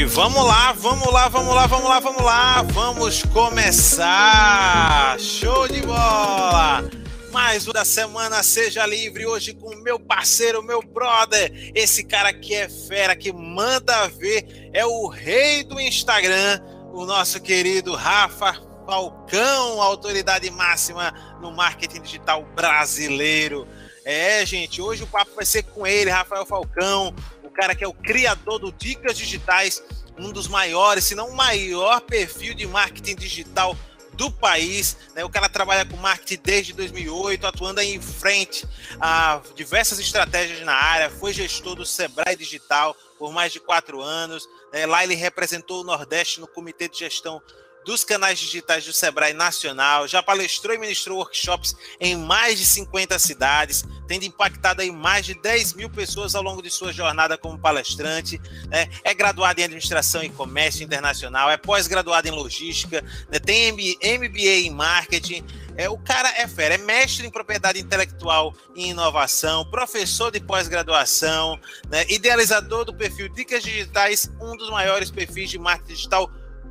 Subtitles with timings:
[0.00, 5.20] E vamos lá, vamos lá, vamos lá, vamos lá, vamos lá, vamos começar!
[5.20, 6.88] Show de bola!
[7.30, 12.66] Mais da semana Seja Livre, hoje com meu parceiro, meu brother, esse cara que é
[12.66, 16.62] fera, que manda ver, é o rei do Instagram,
[16.94, 18.54] o nosso querido Rafa
[18.86, 21.12] Falcão, autoridade máxima
[21.42, 23.68] no marketing digital brasileiro.
[24.02, 27.14] É, gente, hoje o papo vai ser com ele, Rafael Falcão,
[27.50, 29.82] o cara que é o criador do Dicas Digitais,
[30.16, 33.76] um dos maiores, se não o maior perfil de marketing digital
[34.14, 34.96] do país.
[35.14, 35.24] Né?
[35.24, 38.66] O cara trabalha com marketing desde 2008, atuando em frente
[39.00, 44.48] a diversas estratégias na área, foi gestor do Sebrae Digital por mais de quatro anos.
[44.72, 44.86] Né?
[44.86, 47.42] Lá ele representou o Nordeste no Comitê de Gestão
[47.84, 53.18] dos canais digitais do Sebrae Nacional, já palestrou e ministrou workshops em mais de 50
[53.18, 57.58] cidades, tendo impactado aí mais de 10 mil pessoas ao longo de sua jornada como
[57.58, 58.40] palestrante.
[58.68, 58.88] Né?
[59.02, 63.38] É graduado em Administração e Comércio Internacional, é pós-graduado em Logística, né?
[63.38, 65.44] tem MBA em Marketing.
[65.76, 71.58] É, o cara é fera, é mestre em propriedade intelectual e inovação, professor de pós-graduação,
[71.88, 72.04] né?
[72.08, 76.30] idealizador do perfil Dicas Digitais, um dos maiores perfis de marketing digital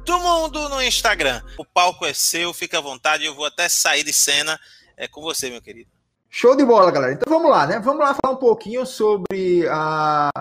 [0.10, 1.40] do mundo no Instagram.
[1.56, 4.60] O palco é seu, fica à vontade, eu vou até sair de cena.
[4.98, 5.88] É com você, meu querido.
[6.28, 7.14] Show de bola, galera.
[7.14, 7.80] Então vamos lá, né?
[7.80, 10.32] Vamos lá falar um pouquinho sobre a.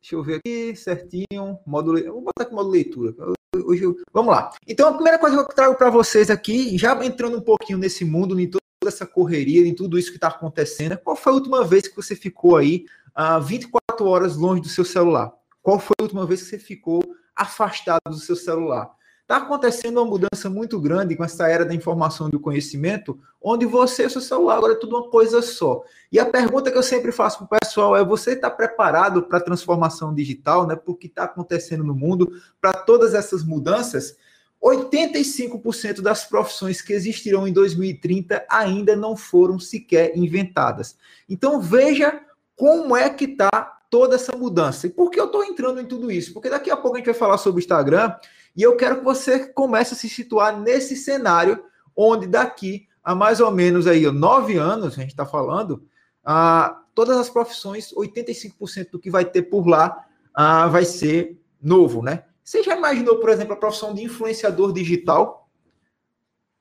[0.00, 1.58] Deixa eu ver aqui certinho.
[1.66, 3.12] Vou botar aqui modo leitura.
[3.52, 3.96] Hoje eu...
[4.12, 4.52] Vamos lá.
[4.64, 8.04] Então a primeira coisa que eu trago para vocês aqui, já entrando um pouquinho nesse
[8.04, 11.36] mundo, em toda essa correria, em tudo isso que está acontecendo, é qual foi a
[11.36, 12.84] última vez que você ficou aí
[13.18, 15.32] uh, 24 horas longe do seu celular?
[15.60, 17.02] Qual foi a última vez que você ficou
[17.34, 18.95] afastado do seu celular?
[19.26, 23.66] Está acontecendo uma mudança muito grande com essa era da informação e do conhecimento, onde
[23.66, 25.82] você e seu celular agora é tudo uma coisa só.
[26.12, 29.38] E a pergunta que eu sempre faço para o pessoal é: você está preparado para
[29.38, 30.76] a transformação digital, né?
[30.76, 34.16] Por que está acontecendo no mundo, para todas essas mudanças?
[34.62, 40.96] 85% das profissões que existirão em 2030 ainda não foram sequer inventadas.
[41.28, 42.20] Então veja
[42.54, 43.50] como é que está
[43.90, 44.86] toda essa mudança.
[44.86, 46.32] E por que eu estou entrando em tudo isso?
[46.32, 48.14] Porque daqui a pouco a gente vai falar sobre o Instagram
[48.56, 51.62] e eu quero que você comece a se situar nesse cenário,
[51.94, 55.84] onde daqui a mais ou menos aí nove anos, a gente está falando,
[56.24, 62.02] ah, todas as profissões, 85% do que vai ter por lá ah, vai ser novo,
[62.02, 62.24] né?
[62.42, 65.48] Você já imaginou, por exemplo, a profissão de influenciador digital?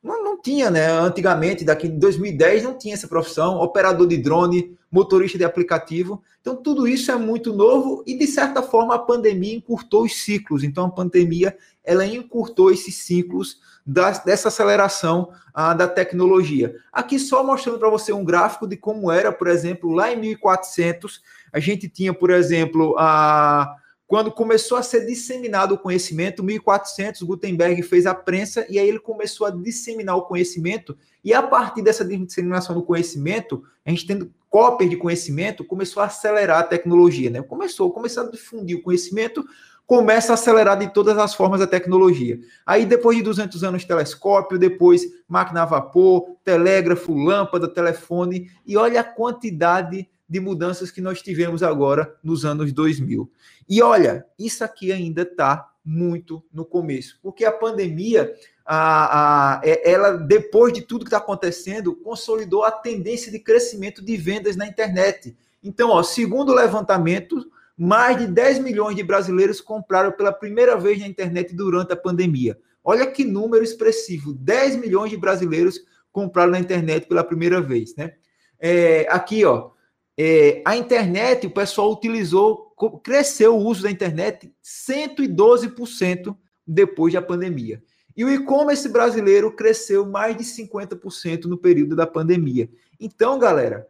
[0.02, 0.88] Não, não tinha, né?
[0.88, 3.60] Antigamente, daqui em 2010, não tinha essa profissão.
[3.60, 6.24] Operador de drone, motorista de aplicativo.
[6.42, 10.64] Então, tudo isso é muito novo e, de certa forma, a pandemia encurtou os ciclos.
[10.64, 16.76] Então, a pandemia ela encurtou esses ciclos dessa aceleração ah, da tecnologia.
[16.92, 21.22] Aqui só mostrando para você um gráfico de como era, por exemplo, lá em 1400,
[21.54, 23.76] a gente tinha, por exemplo, a
[24.08, 29.00] quando começou a ser disseminado o conhecimento, 1400, Gutenberg fez a prensa e aí ele
[29.00, 30.96] começou a disseminar o conhecimento.
[31.24, 36.06] E a partir dessa disseminação do conhecimento, a gente tendo cópias de conhecimento, começou a
[36.06, 37.42] acelerar a tecnologia, né?
[37.42, 39.44] Começou, começou a difundir o conhecimento,
[39.88, 42.40] começa a acelerar de todas as formas a tecnologia.
[42.66, 49.02] Aí, depois de 200 anos, telescópio, depois máquina a vapor, telégrafo, lâmpada, telefone, e olha
[49.02, 53.30] a quantidade de mudanças que nós tivemos agora nos anos 2000.
[53.70, 58.34] E olha, isso aqui ainda está muito no começo, porque a pandemia,
[58.66, 64.04] a, a, é, ela depois de tudo que está acontecendo, consolidou a tendência de crescimento
[64.04, 65.38] de vendas na internet.
[65.64, 71.00] Então, ó, segundo o levantamento, mais de 10 milhões de brasileiros compraram pela primeira vez
[71.00, 72.58] na internet durante a pandemia.
[72.84, 75.80] Olha que número expressivo: 10 milhões de brasileiros
[76.12, 78.14] compraram na internet pela primeira vez, né?
[78.60, 79.72] É, aqui, ó,
[80.18, 87.84] é, a internet, o pessoal utilizou, cresceu o uso da internet 112% depois da pandemia.
[88.16, 92.70] E o e-commerce brasileiro cresceu mais de 50% no período da pandemia.
[92.98, 93.86] Então, galera,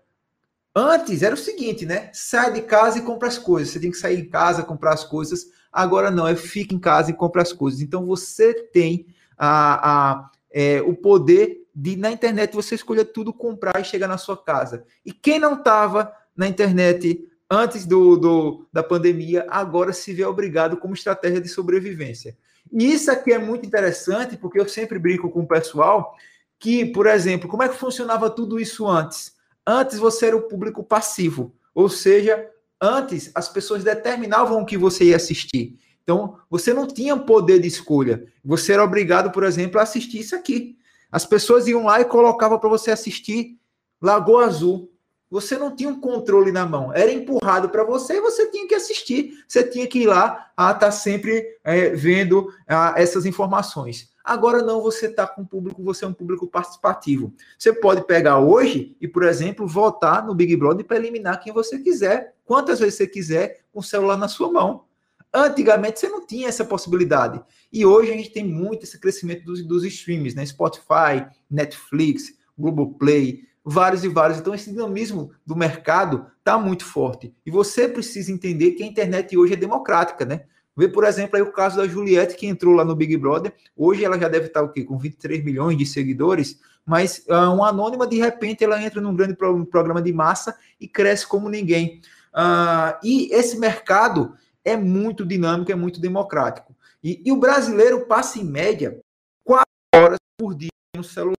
[0.75, 2.09] antes era o seguinte, né?
[2.13, 3.69] Sai de casa e compra as coisas.
[3.69, 5.45] Você tem que sair de casa, comprar as coisas.
[5.71, 7.81] Agora não, é fica em casa e compra as coisas.
[7.81, 9.07] Então você tem
[9.37, 14.17] a, a é, o poder de na internet você escolher tudo, comprar e chegar na
[14.17, 14.85] sua casa.
[15.05, 20.78] E quem não estava na internet antes do, do, da pandemia, agora se vê obrigado
[20.78, 22.37] como estratégia de sobrevivência.
[22.71, 26.16] E isso aqui é muito interessante, porque eu sempre brinco com o pessoal
[26.57, 29.34] que, por exemplo, como é que funcionava tudo isso antes?
[29.66, 35.06] Antes você era o público passivo, ou seja, antes as pessoas determinavam o que você
[35.06, 35.79] ia assistir.
[36.03, 38.26] Então, você não tinha poder de escolha.
[38.44, 40.78] Você era obrigado, por exemplo, a assistir isso aqui.
[41.12, 43.58] As pessoas iam lá e colocavam para você assistir
[44.00, 44.91] Lagoa Azul.
[45.32, 48.76] Você não tinha um controle na mão, era empurrado para você e você tinha que
[48.76, 54.09] assistir, você tinha que ir lá estar tá sempre é, vendo a, essas informações.
[54.25, 57.31] Agora não, você está com o público, você é um público participativo.
[57.59, 61.77] Você pode pegar hoje e, por exemplo, votar no Big Brother para eliminar quem você
[61.77, 64.85] quiser, quantas vezes você quiser, com o celular na sua mão.
[65.31, 67.39] Antigamente você não tinha essa possibilidade.
[67.72, 70.43] E hoje a gente tem muito esse crescimento dos, dos streams, né?
[70.43, 74.39] Spotify, Netflix, Globoplay, vários e vários.
[74.39, 77.31] Então, esse dinamismo do mercado está muito forte.
[77.45, 80.45] E você precisa entender que a internet hoje é democrática, né?
[80.75, 83.53] Vê, por exemplo, aí o caso da Juliette, que entrou lá no Big Brother.
[83.75, 84.83] Hoje ela já deve estar o quê?
[84.83, 89.35] com 23 milhões de seguidores, mas uh, uma anônima, de repente, ela entra num grande
[89.35, 92.01] pro programa de massa e cresce como ninguém.
[92.33, 96.75] Uh, e esse mercado é muito dinâmico, é muito democrático.
[97.03, 98.99] E, e o brasileiro passa, em média,
[99.43, 101.35] quatro horas por dia no celular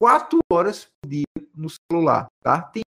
[0.00, 1.24] quatro horas por dia
[1.54, 2.62] no celular, tá?
[2.62, 2.82] Tem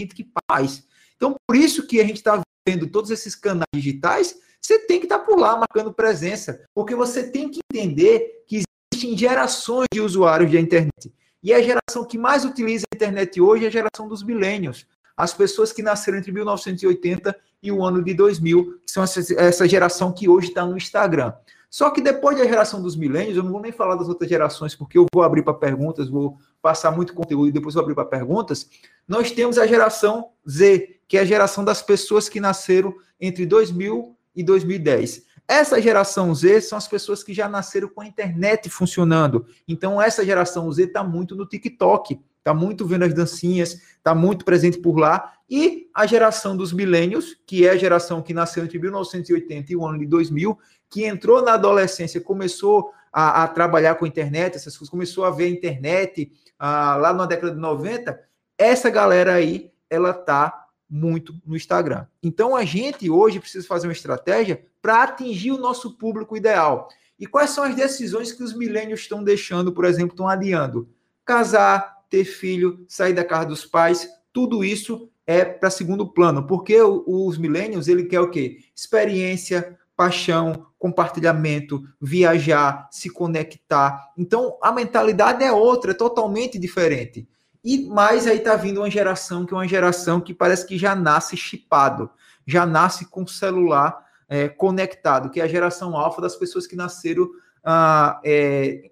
[0.00, 0.88] gente que faz.
[1.14, 5.06] Então, por isso que a gente está vendo todos esses canais digitais, você tem que
[5.06, 8.62] estar tá por lá marcando presença, porque você tem que entender que
[8.92, 11.12] existem gerações de usuários da internet.
[11.42, 14.86] E a geração que mais utiliza a internet hoje é a geração dos milênios.
[15.16, 19.68] As pessoas que nasceram entre 1980 e o ano de 2000, que são essa, essa
[19.68, 21.32] geração que hoje está no Instagram.
[21.70, 24.74] Só que depois da geração dos milênios, eu não vou nem falar das outras gerações,
[24.74, 28.04] porque eu vou abrir para perguntas, vou passar muito conteúdo e depois vou abrir para
[28.04, 28.68] perguntas.
[29.06, 34.16] Nós temos a geração Z, que é a geração das pessoas que nasceram entre 2000
[34.34, 35.24] e 2010.
[35.46, 39.46] Essa geração Z são as pessoas que já nasceram com a internet funcionando.
[39.66, 44.44] Então, essa geração Z está muito no TikTok, está muito vendo as dancinhas, está muito
[44.44, 45.32] presente por lá.
[45.48, 49.84] E a geração dos milênios, que é a geração que nasceu entre 1980 e o
[49.84, 50.56] ano de 2000,
[50.88, 55.30] que entrou na adolescência, começou a, a trabalhar com a internet, essas coisas, começou a
[55.30, 58.20] ver a internet ah, lá na década de 90,
[58.56, 62.06] essa galera aí, ela tá muito no Instagram.
[62.22, 66.88] Então a gente hoje precisa fazer uma estratégia para atingir o nosso público ideal.
[67.18, 70.88] E quais são as decisões que os milênios estão deixando, por exemplo, estão adiando?
[71.24, 76.80] Casar, ter filho, sair da casa dos pais, tudo isso é para segundo plano, porque
[76.82, 78.58] os milênios ele quer o quê?
[78.74, 84.12] Experiência, paixão, compartilhamento, viajar, se conectar.
[84.16, 87.28] Então, a mentalidade é outra, é totalmente diferente.
[87.62, 90.94] E mais aí tá vindo uma geração que é uma geração que parece que já
[90.94, 92.10] nasce chipado,
[92.46, 97.28] já nasce com celular é, conectado, que é a geração alfa das pessoas que nasceram
[97.62, 98.90] ah, é,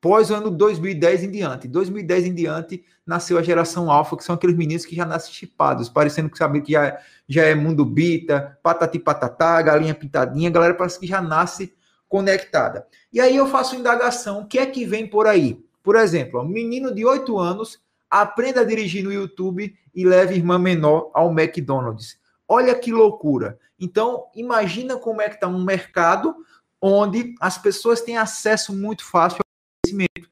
[0.00, 1.68] pós o ano 2010 em diante.
[1.68, 5.88] 2010 em diante nasceu a geração alfa, que são aqueles meninos que já nascem chipados,
[5.88, 10.74] parecendo que sabe que já, já é mundo bita, patati patatá, galinha pintadinha, a galera
[10.74, 11.74] parece que já nasce
[12.08, 12.86] conectada.
[13.12, 15.65] E aí eu faço indagação, o que é que vem por aí?
[15.86, 17.80] Por exemplo, um menino de 8 anos
[18.10, 22.18] aprenda a dirigir no YouTube e leve irmã menor ao McDonald's.
[22.48, 23.56] Olha que loucura.
[23.78, 26.34] Então, imagina como é que está um mercado
[26.82, 29.38] onde as pessoas têm acesso muito fácil
[29.86, 30.28] conhecimento.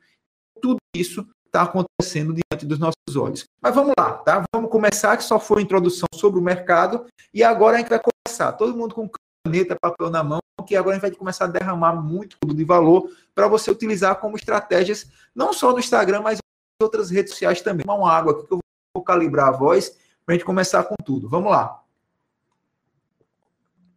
[0.60, 3.44] Tudo isso está acontecendo diante dos nossos olhos.
[3.62, 4.42] Mas vamos lá, tá?
[4.52, 8.00] Vamos começar, que só foi a introdução sobre o mercado, e agora a gente vai
[8.00, 8.50] começar.
[8.54, 9.08] Todo mundo com
[9.46, 13.10] caneta, papel na mão, que agora a gente vai começar a derramar muito de valor
[13.34, 17.84] para você utilizar como estratégias, não só no Instagram, mas em outras redes sociais também.
[17.88, 18.58] Uma água aqui que eu
[18.94, 19.90] vou calibrar a voz
[20.24, 21.28] para a gente começar com tudo.
[21.28, 21.80] Vamos lá.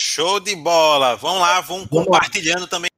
[0.02, 1.16] Show de bola!
[1.16, 2.68] Vamos lá, vamos, vamos compartilhando lá.
[2.68, 2.90] também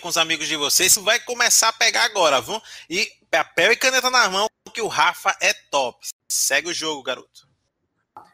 [0.00, 0.92] com os amigos de vocês.
[0.92, 2.60] Isso vai começar a pegar agora, viu?
[2.88, 6.06] E papel e caneta na mão, que o Rafa é top.
[6.30, 7.48] Segue o jogo, garoto.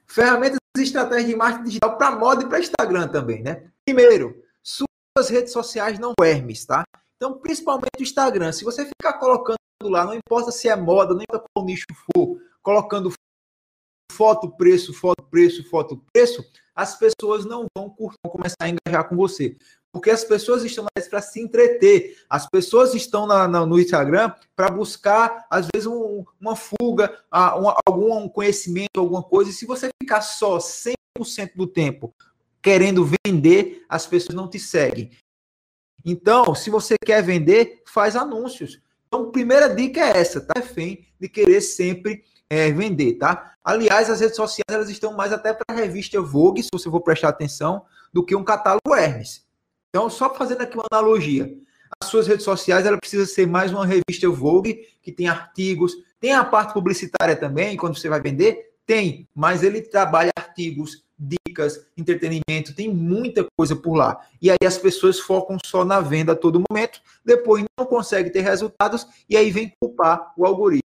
[0.07, 3.71] Ferramentas e estratégias de marketing digital para moda e para Instagram também, né?
[3.85, 4.45] Primeiro,
[5.17, 6.85] suas redes sociais não Hermes, tá?
[7.17, 8.53] Então, principalmente o Instagram.
[8.53, 12.39] Se você ficar colocando lá, não importa se é moda, não importa qual nicho for,
[12.63, 13.13] colocando
[14.13, 16.45] foto, preço, foto, preço, foto, preço,
[16.75, 19.57] as pessoas não vão curtir, começar a engajar com você
[19.97, 22.19] porque as pessoas estão mais para se entreter.
[22.29, 27.73] As pessoas estão na, na, no Instagram para buscar, às vezes, um, uma fuga, um,
[27.87, 29.51] algum conhecimento, alguma coisa.
[29.51, 32.15] E se você ficar só 100% do tempo
[32.67, 35.13] querendo vender, as pessoas não te seguem.
[36.05, 38.81] Então, se você quer vender, faz anúncios.
[39.07, 40.55] Então, primeira dica é essa, tá?
[40.57, 43.53] Refém de querer sempre é, vender, tá?
[43.63, 47.01] Aliás, as redes sociais elas estão mais até para a revista Vogue, se você for
[47.03, 49.47] prestar atenção, do que um catálogo Hermes.
[49.91, 51.57] Então, só fazendo aqui uma analogia,
[52.03, 56.33] as suas redes sociais ela precisa ser mais uma revista Vogue, que tem artigos, tem
[56.33, 62.75] a parte publicitária também, quando você vai vender, tem, mas ele trabalha artigos, dicas, entretenimento,
[62.75, 64.21] tem muita coisa por lá.
[64.41, 68.41] E aí as pessoas focam só na venda a todo momento, depois não consegue ter
[68.41, 70.83] resultados e aí vem culpar o algoritmo.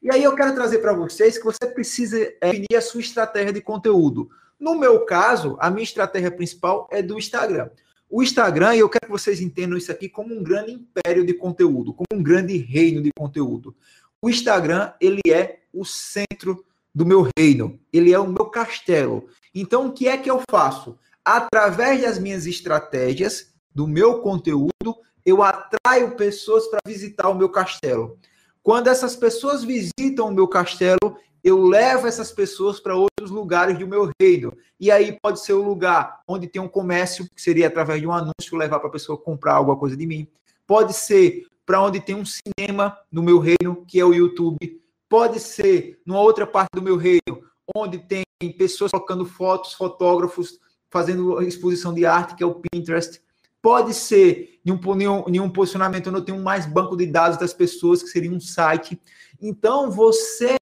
[0.00, 3.52] E aí eu quero trazer para vocês que você precisa é, definir a sua estratégia
[3.52, 4.30] de conteúdo.
[4.58, 7.70] No meu caso, a minha estratégia principal é do Instagram.
[8.10, 11.34] O Instagram, e eu quero que vocês entendam isso aqui como um grande império de
[11.34, 13.76] conteúdo, como um grande reino de conteúdo.
[14.22, 16.64] O Instagram, ele é o centro
[16.98, 19.28] do meu reino, ele é o meu castelo.
[19.54, 20.98] Então, o que é que eu faço?
[21.24, 28.18] Através das minhas estratégias, do meu conteúdo, eu atraio pessoas para visitar o meu castelo.
[28.64, 33.86] Quando essas pessoas visitam o meu castelo, eu levo essas pessoas para outros lugares do
[33.86, 34.52] meu reino.
[34.80, 38.12] E aí pode ser o lugar onde tem um comércio, que seria através de um
[38.12, 40.26] anúncio levar para a pessoa comprar alguma coisa de mim.
[40.66, 44.82] Pode ser para onde tem um cinema no meu reino, que é o YouTube.
[45.08, 47.42] Pode ser numa outra parte do meu reino,
[47.74, 48.24] onde tem
[48.56, 50.58] pessoas colocando fotos, fotógrafos
[50.90, 53.20] fazendo exposição de arte, que é o Pinterest.
[53.60, 57.52] Pode ser em um, em um posicionamento onde eu tenho mais banco de dados das
[57.52, 59.00] pessoas, que seria um site.
[59.40, 60.56] Então, você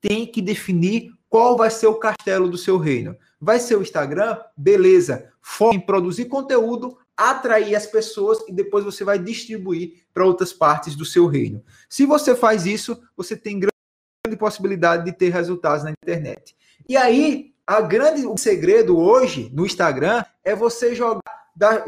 [0.00, 3.16] tem que definir qual vai ser o castelo do seu reino.
[3.40, 4.38] Vai ser o Instagram?
[4.56, 5.32] Beleza.
[5.40, 10.94] Foque em produzir conteúdo, atrair as pessoas e depois você vai distribuir para outras partes
[10.94, 11.64] do seu reino.
[11.88, 16.56] Se você faz isso, você tem grande possibilidade de ter resultados na internet.
[16.88, 21.20] E aí, a grande o segredo hoje no Instagram é você jogar.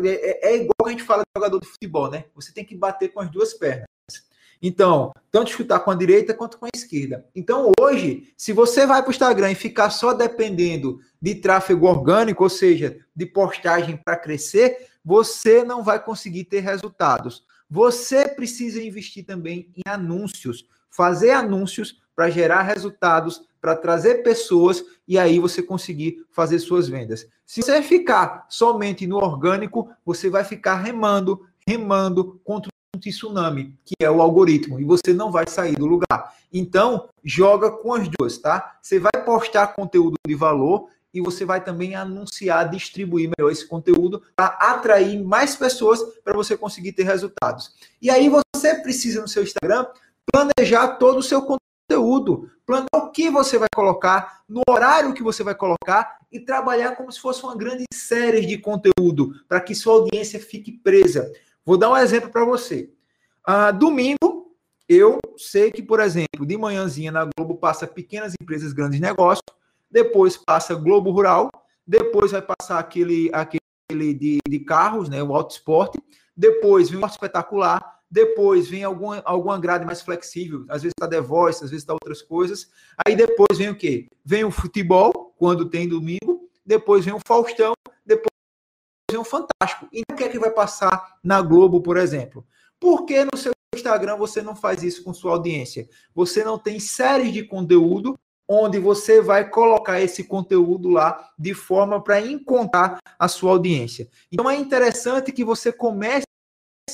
[0.03, 2.25] É, é igual a gente fala de jogador de futebol, né?
[2.35, 3.87] Você tem que bater com as duas pernas.
[4.61, 7.25] Então, tanto chutar com a direita quanto com a esquerda.
[7.35, 12.43] Então, hoje, se você vai para o Instagram e ficar só dependendo de tráfego orgânico,
[12.43, 17.45] ou seja, de postagem para crescer, você não vai conseguir ter resultados.
[17.69, 25.19] Você precisa investir também em anúncios, fazer anúncios para gerar resultados, para trazer pessoas e
[25.19, 27.27] aí você conseguir fazer suas vendas.
[27.47, 34.11] Se você ficar somente no orgânico, você vai ficar remando, remando contra tsunami, que é
[34.11, 36.35] o algoritmo, e você não vai sair do lugar.
[36.53, 38.77] Então, joga com as duas, tá?
[38.83, 44.23] Você vai postar conteúdo de valor e você vai também anunciar, distribuir melhor esse conteúdo
[44.37, 47.75] para atrair mais pessoas para você conseguir ter resultados.
[48.01, 49.87] E aí você precisa no seu Instagram
[50.33, 55.43] planejar todo o seu conteúdo, planejar o que você vai colocar, no horário que você
[55.43, 59.95] vai colocar e trabalhar como se fosse uma grande série de conteúdo para que sua
[59.95, 61.31] audiência fique presa.
[61.65, 62.91] Vou dar um exemplo para você.
[63.45, 64.55] Ah, domingo,
[64.89, 69.43] eu sei que, por exemplo, de manhãzinha na Globo passa pequenas empresas, grandes negócios,
[69.91, 71.51] depois passa Globo Rural,
[71.87, 75.99] depois vai passar aquele, aquele de, de carros, né, o auto esporte,
[76.37, 81.21] depois vem o espetacular, depois vem alguma, alguma grade mais flexível, às vezes está The
[81.21, 82.69] Voice, às vezes está outras coisas.
[83.07, 84.09] Aí depois vem o quê?
[84.25, 87.73] Vem o futebol, quando tem domingo, depois vem o Faustão,
[88.05, 88.31] depois
[89.13, 89.89] um fantástico.
[89.93, 92.47] E o que é que vai passar na Globo, por exemplo?
[92.79, 95.89] Por que no seu Instagram você não faz isso com sua audiência?
[96.15, 98.19] Você não tem séries de conteúdo
[98.53, 104.09] onde você vai colocar esse conteúdo lá de forma para encontrar a sua audiência.
[104.33, 106.25] Então é interessante que você comece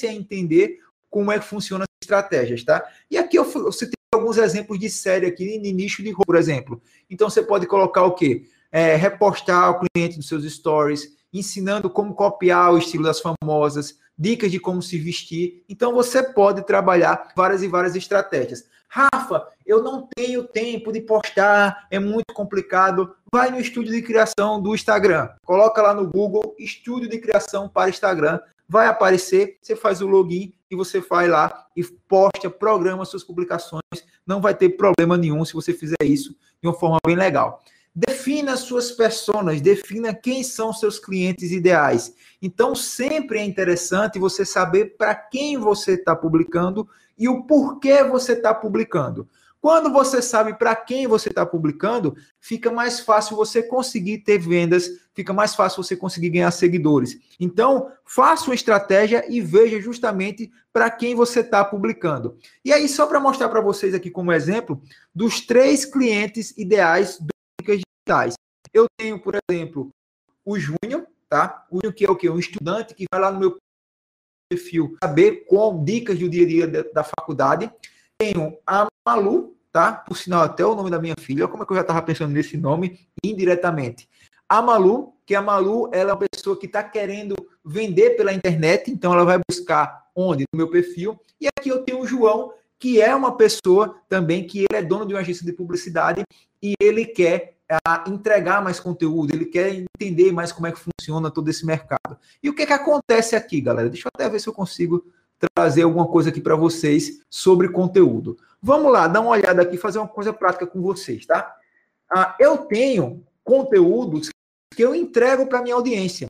[0.03, 2.87] a entender como é que funciona as estratégias, tá?
[3.11, 6.37] E aqui eu, eu citei alguns exemplos de série aqui de nicho de roupa, por
[6.37, 6.83] exemplo.
[7.09, 8.45] Então você pode colocar o quê?
[8.71, 14.51] É, repostar o cliente nos seus stories, ensinando como copiar o estilo das famosas, dicas
[14.51, 15.65] de como se vestir.
[15.71, 18.67] Então você pode trabalhar várias e várias estratégias.
[18.89, 23.15] Rafa, eu não tenho tempo de postar, é muito complicado.
[23.33, 25.29] Vai no estúdio de criação do Instagram.
[25.45, 28.41] Coloca lá no Google Estúdio de Criação para Instagram.
[28.69, 33.83] Vai aparecer, você faz o login e você vai lá e posta, programa suas publicações.
[34.27, 37.63] Não vai ter problema nenhum se você fizer isso de uma forma bem legal.
[37.95, 42.15] Defina suas personas, defina quem são seus clientes ideais.
[42.43, 46.87] Então, sempre é interessante você saber para quem você está publicando
[47.17, 49.29] e o porquê você está publicando.
[49.61, 54.89] Quando você sabe para quem você está publicando, fica mais fácil você conseguir ter vendas,
[55.13, 57.19] fica mais fácil você conseguir ganhar seguidores.
[57.41, 62.39] Então, faça uma estratégia e veja justamente para quem você está publicando.
[62.65, 64.81] E aí, só para mostrar para vocês aqui como exemplo,
[65.13, 67.35] dos três clientes ideais do
[68.07, 68.35] digitais.
[68.73, 69.91] Eu tenho, por exemplo,
[70.45, 71.67] o Júnior, tá?
[71.71, 72.31] O Júnior que é o quê?
[72.31, 73.57] Um estudante que vai lá no meu
[74.49, 77.71] perfil saber com dicas do dia a dia da faculdade.
[78.19, 79.93] Tenho a Malu, tá?
[79.93, 81.49] Por sinal, até o nome da minha filha.
[81.49, 84.09] Como é que eu já estava pensando nesse nome indiretamente?
[84.49, 87.35] A Malu, que a Malu, ela é uma pessoa que está querendo
[87.65, 90.45] vender pela internet, então ela vai buscar onde?
[90.53, 91.19] No meu perfil.
[91.41, 95.05] E aqui eu tenho o João, que é uma pessoa também que ele é dono
[95.05, 96.23] de uma agência de publicidade
[96.63, 101.31] e ele quer a entregar mais conteúdo, ele quer entender mais como é que funciona
[101.31, 102.17] todo esse mercado.
[102.43, 103.89] E o que, é que acontece aqui, galera?
[103.89, 105.05] Deixa eu até ver se eu consigo
[105.55, 108.39] trazer alguma coisa aqui para vocês sobre conteúdo.
[108.63, 111.55] Vamos lá, dar uma olhada aqui, fazer uma coisa prática com vocês, tá?
[112.11, 114.31] Ah, eu tenho conteúdos
[114.75, 116.27] que eu entrego para minha audiência.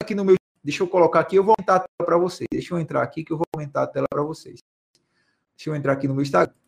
[0.00, 2.48] Aqui no meu, deixa eu colocar aqui, eu vou aumentar a tela para vocês.
[2.50, 4.60] Deixa eu entrar aqui que eu vou aumentar a tela para vocês.
[5.56, 6.61] Deixa eu entrar aqui no meu Instagram.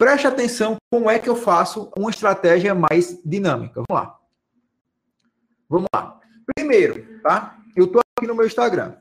[0.00, 3.82] Preste atenção como é que eu faço uma estratégia mais dinâmica.
[3.86, 4.18] Vamos lá.
[5.68, 6.18] Vamos lá.
[6.56, 7.58] Primeiro, tá?
[7.76, 8.94] Eu estou aqui no meu Instagram.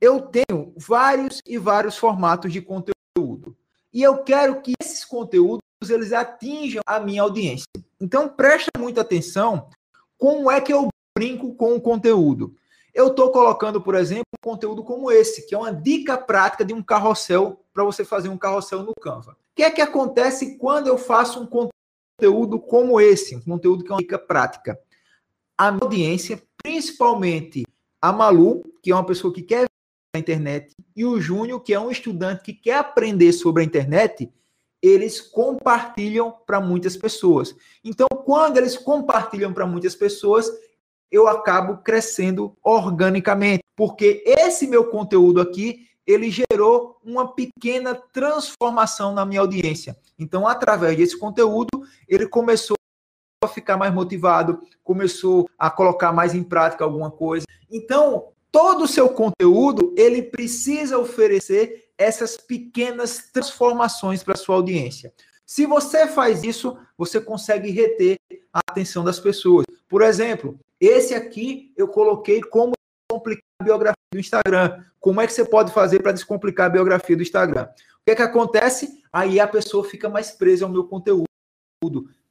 [0.00, 3.56] Eu tenho vários e vários formatos de conteúdo.
[3.94, 7.68] E eu quero que esses conteúdos eles atinjam a minha audiência.
[8.00, 9.68] Então, preste muita atenção
[10.18, 12.56] como é que eu brinco com o conteúdo.
[12.92, 16.74] Eu estou colocando, por exemplo, um conteúdo como esse, que é uma dica prática de
[16.74, 19.36] um carrossel para você fazer um carrossel no Canva.
[19.56, 23.94] Que é que acontece quando eu faço um conteúdo como esse, um conteúdo que é
[23.94, 24.78] uma dica prática?
[25.56, 27.64] A minha audiência, principalmente
[28.00, 29.64] a Malu, que é uma pessoa que quer
[30.14, 34.30] a internet, e o Júnior, que é um estudante que quer aprender sobre a internet,
[34.82, 37.56] eles compartilham para muitas pessoas.
[37.82, 40.50] Então, quando eles compartilham para muitas pessoas,
[41.10, 49.26] eu acabo crescendo organicamente, porque esse meu conteúdo aqui, ele gerou uma pequena transformação na
[49.26, 49.96] minha audiência.
[50.18, 52.76] Então, através desse conteúdo, ele começou
[53.42, 57.46] a ficar mais motivado, começou a colocar mais em prática alguma coisa.
[57.70, 65.12] Então, todo o seu conteúdo, ele precisa oferecer essas pequenas transformações para sua audiência.
[65.44, 68.16] Se você faz isso, você consegue reter
[68.52, 69.64] a atenção das pessoas.
[69.88, 72.75] Por exemplo, esse aqui eu coloquei como
[73.16, 74.84] descomplicar a biografia do Instagram.
[75.00, 77.64] Como é que você pode fazer para descomplicar a biografia do Instagram?
[77.64, 79.02] O que é que acontece?
[79.12, 81.26] Aí a pessoa fica mais presa ao meu conteúdo.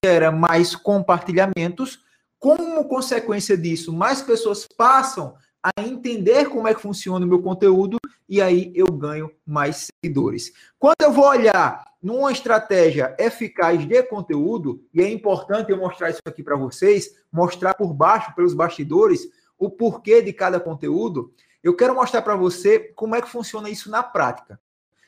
[0.04, 2.04] Gera mais compartilhamentos.
[2.40, 7.98] Como consequência disso, mais pessoas passam a entender como é que funciona o meu conteúdo
[8.30, 10.52] e aí eu ganho mais seguidores.
[10.78, 16.22] Quando eu vou olhar numa estratégia eficaz de conteúdo, e é importante eu mostrar isso
[16.26, 21.34] aqui para vocês, mostrar por baixo, pelos bastidores, o porquê de cada conteúdo,
[21.64, 24.60] eu quero mostrar para você como é que funciona isso na prática.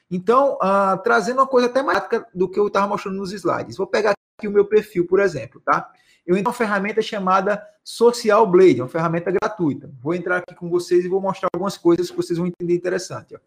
[0.10, 2.02] Então, uh, trazendo uma coisa até mais
[2.34, 3.78] do que eu estava mostrando nos slides.
[3.78, 5.92] Vou pegar aqui o meu perfil, por exemplo, tá?
[6.28, 9.90] eu entro uma ferramenta chamada Social Blade, uma ferramenta gratuita.
[10.02, 13.34] Vou entrar aqui com vocês e vou mostrar algumas coisas que vocês vão entender interessante.
[13.34, 13.40] Ó.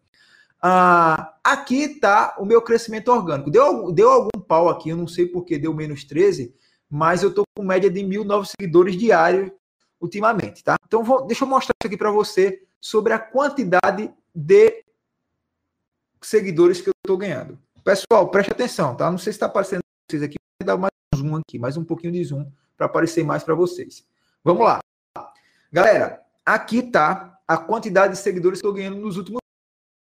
[0.59, 3.51] Ah, aqui está o meu crescimento orgânico.
[3.51, 6.55] Deu, deu algum pau aqui, eu não sei porque deu menos 13,
[6.89, 9.51] mas eu estou com média de mil novos seguidores diários
[10.01, 10.75] ultimamente, tá?
[10.85, 14.83] Então, vou, deixa eu mostrar isso aqui para você sobre a quantidade de
[16.21, 17.57] seguidores que eu estou ganhando.
[17.83, 19.09] Pessoal, preste atenção, tá?
[19.09, 22.13] Não sei se está aparecendo vocês aqui, vou dar mais zoom aqui, mais um pouquinho
[22.13, 24.03] de zoom para aparecer mais para vocês.
[24.43, 24.79] Vamos lá.
[25.71, 29.39] Galera, aqui está a quantidade de seguidores que eu ganhando nos últimos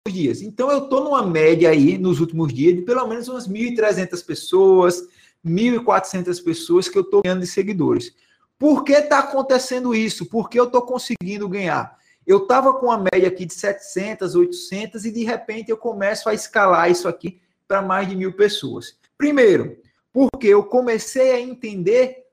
[0.08, 0.42] dias.
[0.42, 5.08] Então, eu estou numa média aí, nos últimos dias, de pelo menos umas 1.300 pessoas,
[5.46, 8.14] 1.400 pessoas que eu estou ganhando de seguidores.
[8.58, 10.26] Por que está acontecendo isso?
[10.26, 11.98] Por que eu estou conseguindo ganhar?
[12.26, 16.34] Eu estava com uma média aqui de 700, 800 e de repente eu começo a
[16.34, 18.98] escalar isso aqui para mais de mil pessoas.
[19.18, 19.78] Primeiro,
[20.12, 22.26] porque eu comecei a entender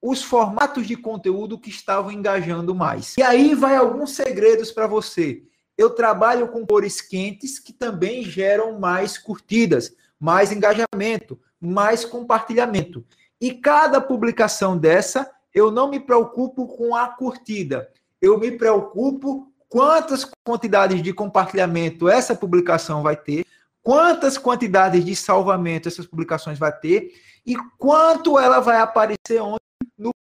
[0.00, 3.16] os formatos de conteúdo que estavam engajando mais.
[3.16, 5.42] E aí vai alguns segredos para você.
[5.78, 13.04] Eu trabalho com cores quentes que também geram mais curtidas, mais engajamento, mais compartilhamento.
[13.40, 17.90] E cada publicação dessa, eu não me preocupo com a curtida.
[18.20, 23.46] Eu me preocupo quantas quantidades de compartilhamento essa publicação vai ter,
[23.82, 27.12] quantas quantidades de salvamento essas publicações vai ter
[27.44, 29.62] e quanto ela vai aparecer onde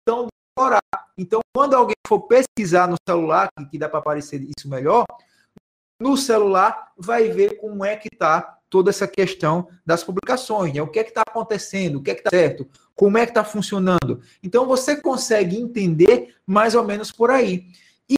[0.02, 0.26] então
[0.56, 0.80] decorar.
[1.18, 5.04] Então, quando alguém for pesquisar no celular, que dá para aparecer isso melhor,
[6.00, 10.82] no celular vai ver como é que está toda essa questão das publicações, né?
[10.82, 13.30] O que é que está acontecendo, o que é que está certo, como é que
[13.30, 14.20] está funcionando.
[14.42, 17.66] Então você consegue entender mais ou menos por aí.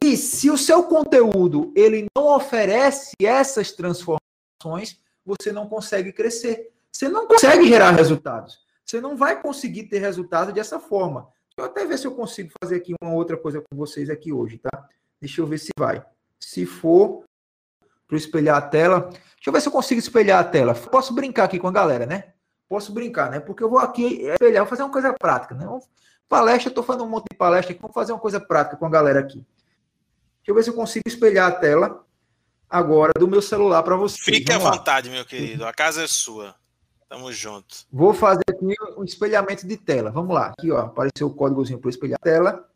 [0.02, 6.70] E se o seu conteúdo ele não oferece essas transformações, você não consegue crescer.
[6.92, 8.58] Você não consegue gerar resultados.
[8.84, 11.28] Você não vai conseguir ter resultado dessa forma.
[11.56, 14.32] Deixa eu até ver se eu consigo fazer aqui uma outra coisa com vocês aqui
[14.32, 14.88] hoje, tá?
[15.20, 16.04] Deixa eu ver se vai.
[16.40, 17.24] Se for
[18.08, 20.74] para espelhar a tela, deixa eu ver se eu consigo espelhar a tela.
[20.74, 22.32] Posso brincar aqui com a galera, né?
[22.68, 23.38] Posso brincar, né?
[23.38, 25.66] Porque eu vou aqui espelhar, vou fazer uma coisa prática, né?
[26.28, 28.90] Palestra, estou fazendo um monte de palestra aqui, vamos fazer uma coisa prática com a
[28.90, 29.46] galera aqui.
[30.38, 32.04] Deixa eu ver se eu consigo espelhar a tela
[32.68, 34.22] agora do meu celular para vocês.
[34.22, 35.66] Fique à vontade, meu querido.
[35.66, 36.54] A casa é sua.
[37.08, 37.86] Tamo junto.
[37.90, 40.10] Vou fazer aqui um espelhamento de tela.
[40.10, 40.52] Vamos lá.
[40.58, 42.68] Aqui, ó, apareceu o códigozinho para espelhar a tela.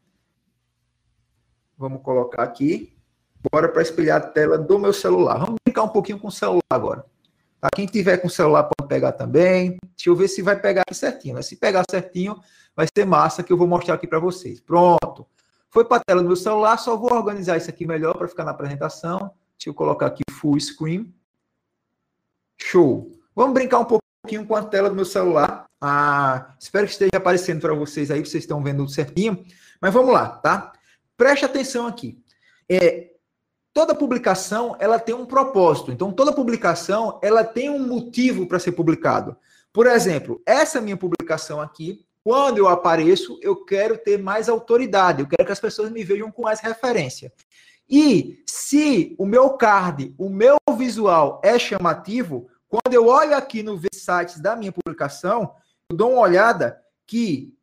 [1.77, 2.97] Vamos colocar aqui.
[3.51, 5.39] Bora para espelhar a tela do meu celular.
[5.39, 7.05] Vamos brincar um pouquinho com o celular agora.
[7.61, 7.69] Tá?
[7.75, 9.79] Quem tiver com o celular pode pegar também.
[9.97, 11.37] Deixa eu ver se vai pegar certinho.
[11.37, 11.43] Né?
[11.43, 12.41] Se pegar certinho,
[12.75, 14.61] vai ser massa que eu vou mostrar aqui para vocês.
[14.61, 15.27] Pronto.
[15.71, 18.45] Foi para a tela do meu celular, só vou organizar isso aqui melhor para ficar
[18.45, 19.19] na apresentação.
[19.57, 21.15] Deixa eu colocar aqui full screen.
[22.61, 23.11] Show.
[23.35, 25.65] Vamos brincar um pouquinho com a tela do meu celular.
[25.81, 29.43] Ah, espero que esteja aparecendo para vocês aí, vocês estão vendo certinho.
[29.81, 30.73] Mas vamos lá, tá?
[31.17, 32.23] Preste atenção aqui.
[32.69, 33.12] É,
[33.73, 35.91] toda publicação ela tem um propósito.
[35.91, 39.37] Então, toda publicação ela tem um motivo para ser publicado.
[39.73, 45.27] Por exemplo, essa minha publicação aqui, quando eu apareço, eu quero ter mais autoridade, eu
[45.27, 47.33] quero que as pessoas me vejam com mais referência.
[47.89, 53.79] E se o meu card, o meu visual é chamativo, quando eu olho aqui no
[53.93, 55.55] sites da minha publicação,
[55.91, 57.55] eu dou uma olhada que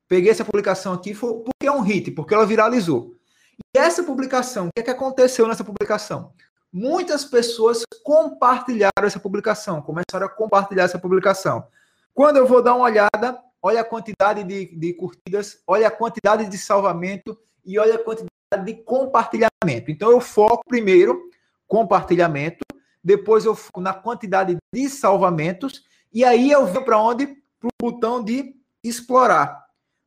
[0.07, 3.15] Peguei essa publicação aqui porque é um hit, porque ela viralizou.
[3.75, 6.33] E essa publicação, o que, é que aconteceu nessa publicação?
[6.71, 11.65] Muitas pessoas compartilharam essa publicação, começaram a compartilhar essa publicação.
[12.13, 16.47] Quando eu vou dar uma olhada, olha a quantidade de, de curtidas, olha a quantidade
[16.47, 18.31] de salvamento e olha a quantidade
[18.65, 19.89] de compartilhamento.
[19.89, 21.29] Então eu foco primeiro
[21.67, 22.63] compartilhamento,
[23.03, 27.25] depois eu foco na quantidade de salvamentos e aí eu venho para onde?
[27.59, 29.65] Para o botão de explorar.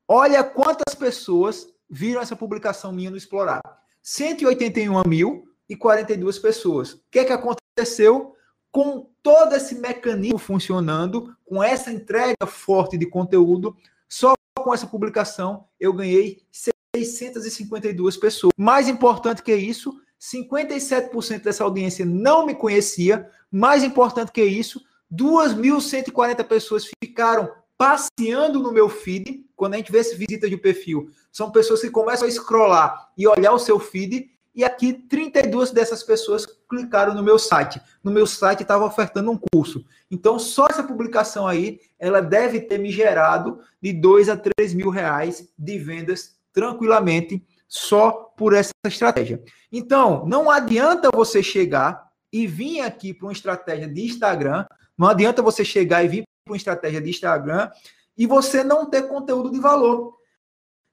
[0.09, 3.61] Olha quantas pessoas viram essa publicação minha no explorar.
[4.04, 6.92] 181.042 pessoas.
[6.92, 8.37] O que é que aconteceu?
[8.70, 13.76] Com todo esse mecanismo funcionando, com essa entrega forte de conteúdo,
[14.09, 18.52] só com essa publicação eu ganhei 652 pessoas.
[18.56, 23.29] Mais importante que isso, 57% dessa audiência não me conhecia.
[23.50, 24.81] Mais importante que isso,
[25.12, 29.44] 2.140 pessoas ficaram passeando no meu feed.
[29.55, 33.26] Quando a gente vê essa visita de perfil, são pessoas que começam a scrollar e
[33.26, 34.31] olhar o seu feed.
[34.55, 37.81] E aqui, 32 dessas pessoas clicaram no meu site.
[38.02, 39.85] No meu site estava ofertando um curso.
[40.11, 44.88] Então, só essa publicação aí, ela deve ter me gerado de 2 a 3 mil
[44.88, 49.42] reais de vendas tranquilamente só por essa estratégia.
[49.70, 55.42] Então, não adianta você chegar e vir aqui para uma estratégia de Instagram, não adianta
[55.42, 57.70] você chegar e vir para uma estratégia de Instagram
[58.16, 60.16] e você não ter conteúdo de valor.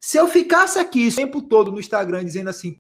[0.01, 2.77] Se eu ficasse aqui o tempo todo no Instagram dizendo assim,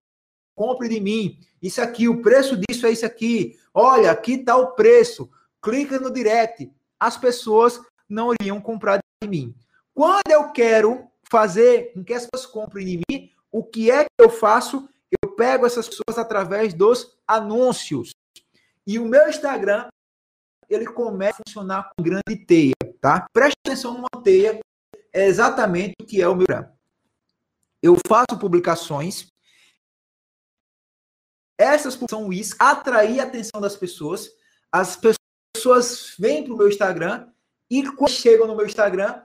[0.55, 4.73] compre de mim, isso aqui, o preço disso é isso aqui, olha, aqui está o
[4.73, 5.29] preço,
[5.61, 7.79] clica no direct, as pessoas
[8.09, 9.55] não iriam comprar de mim.
[9.93, 14.09] Quando eu quero fazer com que as pessoas comprem de mim, o que é que
[14.17, 14.89] eu faço?
[15.21, 18.09] Eu pego essas pessoas através dos anúncios.
[18.85, 19.87] E o meu Instagram,
[20.67, 23.27] ele começa a funcionar com grande teia, tá?
[23.31, 24.59] Preste atenção numa teia,
[25.13, 26.73] é exatamente o que é o meu Instagram.
[27.81, 29.27] Eu faço publicações,
[31.59, 34.31] essas são isso, atrair a atenção das pessoas,
[34.71, 34.99] as
[35.55, 37.31] pessoas vêm para o meu Instagram
[37.69, 39.21] e quando chegam no meu Instagram,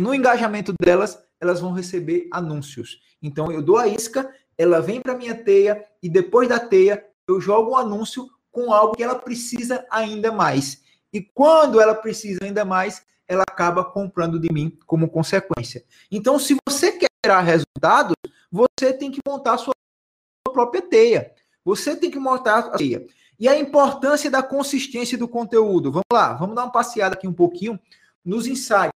[0.00, 3.00] no engajamento delas, elas vão receber anúncios.
[3.20, 7.40] Então eu dou a isca, ela vem para minha teia e depois da teia eu
[7.40, 10.82] jogo um anúncio com algo que ela precisa ainda mais.
[11.12, 15.84] E quando ela precisa ainda mais, ela acaba comprando de mim como consequência.
[16.10, 17.08] Então, se você quer
[17.42, 18.14] resultados,
[18.50, 19.74] você tem que montar a sua
[20.52, 21.32] própria teia.
[21.64, 23.06] Você tem que montar a teia.
[23.38, 25.90] E a importância da consistência do conteúdo.
[25.90, 27.78] Vamos lá, vamos dar uma passeada aqui um pouquinho
[28.24, 28.91] nos insights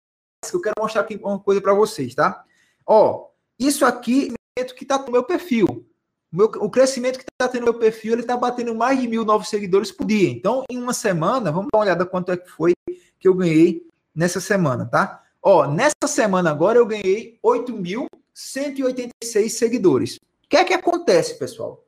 [0.51, 2.43] que eu quero mostrar aqui uma coisa para vocês, tá?
[2.85, 3.29] Ó,
[3.59, 5.85] isso aqui é que está no meu perfil.
[6.31, 9.25] O, meu, o crescimento que está tendo meu perfil, ele está batendo mais de mil
[9.25, 10.29] novos seguidores por dia.
[10.29, 12.73] Então, em uma semana, vamos dar uma olhada quanto é que foi
[13.19, 15.23] que eu ganhei nessa semana, tá?
[15.41, 20.15] Ó, nessa semana agora eu ganhei 8.186 seguidores.
[20.15, 21.83] O que é que acontece, pessoal?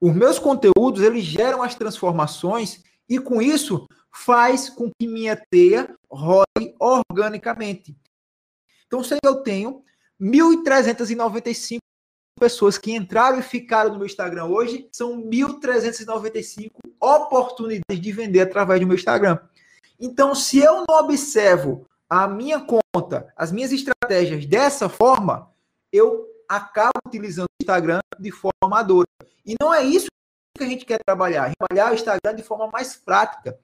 [0.00, 5.94] Os meus conteúdos, eles geram as transformações e com isso faz com que minha teia
[6.08, 7.96] rode organicamente.
[8.86, 9.82] Então, se eu tenho
[10.20, 11.78] 1.395
[12.38, 18.80] pessoas que entraram e ficaram no meu Instagram hoje, são 1.395 oportunidades de vender através
[18.80, 19.38] do meu Instagram.
[19.98, 25.50] Então, se eu não observo a minha conta, as minhas estratégias dessa forma,
[25.92, 29.06] eu acabo utilizando o Instagram de forma amadora.
[29.44, 30.06] E não é isso
[30.56, 31.52] que a gente quer trabalhar.
[31.58, 33.58] Trabalhar o Instagram de forma mais prática.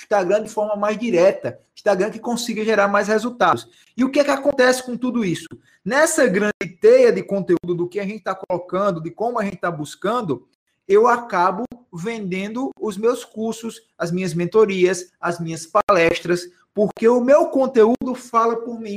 [0.00, 3.68] Instagram de forma mais direta, Instagram que consiga gerar mais resultados.
[3.96, 5.48] E o que é que acontece com tudo isso?
[5.84, 9.56] Nessa grande teia de conteúdo do que a gente está colocando, de como a gente
[9.56, 10.48] está buscando,
[10.88, 17.46] eu acabo vendendo os meus cursos, as minhas mentorias, as minhas palestras, porque o meu
[17.46, 18.96] conteúdo fala por mim.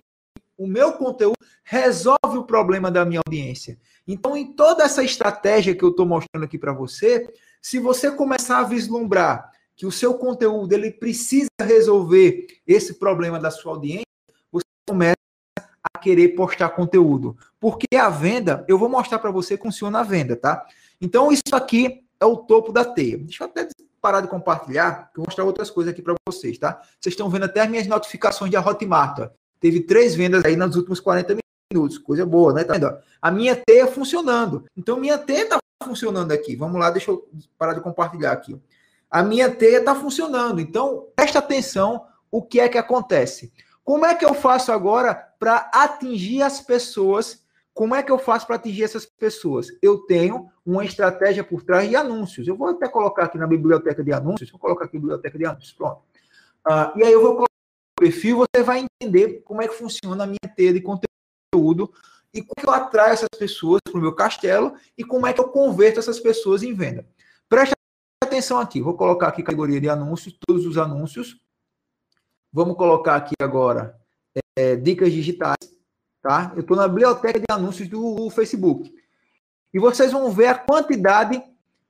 [0.58, 3.78] O meu conteúdo resolve o problema da minha audiência.
[4.08, 7.28] Então, em toda essa estratégia que eu estou mostrando aqui para você,
[7.62, 13.50] se você começar a vislumbrar que o seu conteúdo ele precisa resolver esse problema da
[13.50, 14.06] sua audiência,
[14.52, 15.16] você começa
[15.94, 17.36] a querer postar conteúdo.
[17.60, 20.66] Porque a venda, eu vou mostrar para você como funciona a venda, tá?
[21.02, 23.18] Então, isso aqui é o topo da teia.
[23.18, 23.68] Deixa eu até
[24.02, 26.82] parar de compartilhar, que eu vou mostrar outras coisas aqui para vocês, tá?
[27.00, 29.20] Vocês estão vendo até as minhas notificações de Hotmart.
[29.20, 29.30] Ó.
[29.60, 31.38] Teve três vendas aí nos últimos 40
[31.74, 31.98] minutos.
[31.98, 32.64] Coisa boa, né?
[32.64, 32.96] Tá vendo?
[33.22, 34.66] A minha teia funcionando.
[34.78, 36.56] Então, minha teia está funcionando aqui.
[36.56, 38.60] Vamos lá, deixa eu parar de compartilhar aqui
[39.14, 40.60] a minha teia está funcionando.
[40.60, 43.54] Então, presta atenção o que é que acontece.
[43.84, 47.44] Como é que eu faço agora para atingir as pessoas?
[47.76, 49.68] Como é que eu faço para atingir essas pessoas?
[49.84, 52.48] Eu tenho uma estratégia por trás de anúncios.
[52.48, 54.50] Eu vou até colocar aqui na biblioteca de anúncios.
[54.50, 55.74] Vou colocar aqui biblioteca de anúncios.
[55.74, 56.02] Pronto.
[56.68, 57.54] Uh, e aí eu vou colocar
[58.00, 58.38] o perfil.
[58.38, 61.94] Você vai entender como é que funciona a minha teia de conteúdo
[62.34, 65.34] e como é que eu atraio essas pessoas para o meu castelo e como é
[65.34, 67.06] que eu converto essas pessoas em venda.
[68.24, 71.42] Atenção aqui, vou colocar aqui categoria de anúncios, todos os anúncios.
[72.54, 74.00] Vamos colocar aqui agora
[74.58, 75.58] é, dicas digitais,
[76.22, 76.54] tá?
[76.56, 78.94] Eu estou na biblioteca de anúncios do Facebook.
[79.74, 81.44] E vocês vão ver a quantidade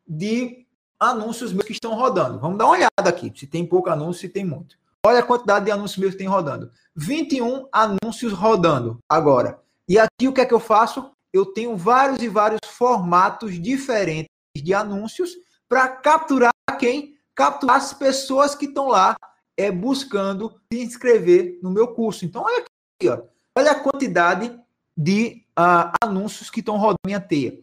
[0.07, 0.65] de
[0.99, 2.39] anúncios meus que estão rodando.
[2.39, 4.75] Vamos dar uma olhada aqui, se tem pouco anúncio, se tem muito.
[5.05, 6.71] Olha a quantidade de anúncios meus que tem rodando.
[6.95, 9.59] 21 anúncios rodando agora.
[9.87, 11.11] E aqui o que é que eu faço?
[11.31, 15.35] Eu tenho vários e vários formatos diferentes de anúncios
[15.73, 17.17] para capturar quem?
[17.33, 19.15] Capturar as pessoas que estão lá
[19.57, 22.25] é, buscando se inscrever no meu curso.
[22.25, 23.23] Então, olha aqui, ó,
[23.57, 24.55] olha a quantidade
[24.95, 27.59] de uh, anúncios que estão rodando minha teia.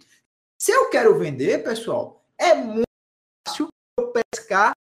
[0.59, 2.83] Se eu quero vender, pessoal, é muito
[3.47, 4.73] fácil eu pescar,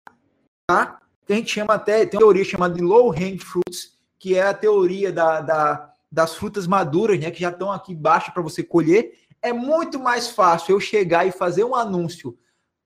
[0.69, 1.01] tá?
[1.29, 4.55] A gente chama até, tem uma teoria chamada de low hang fruits, que é a
[4.55, 7.31] teoria da, da, das frutas maduras, né?
[7.31, 9.17] Que já estão aqui embaixo para você colher.
[9.41, 12.37] É muito mais fácil eu chegar e fazer um anúncio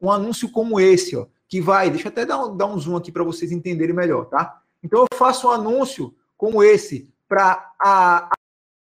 [0.01, 2.97] um anúncio como esse, ó, que vai, deixa eu até dar um, dar um zoom
[2.97, 4.63] aqui para vocês entenderem melhor, tá?
[4.83, 8.31] Então eu faço um anúncio como esse para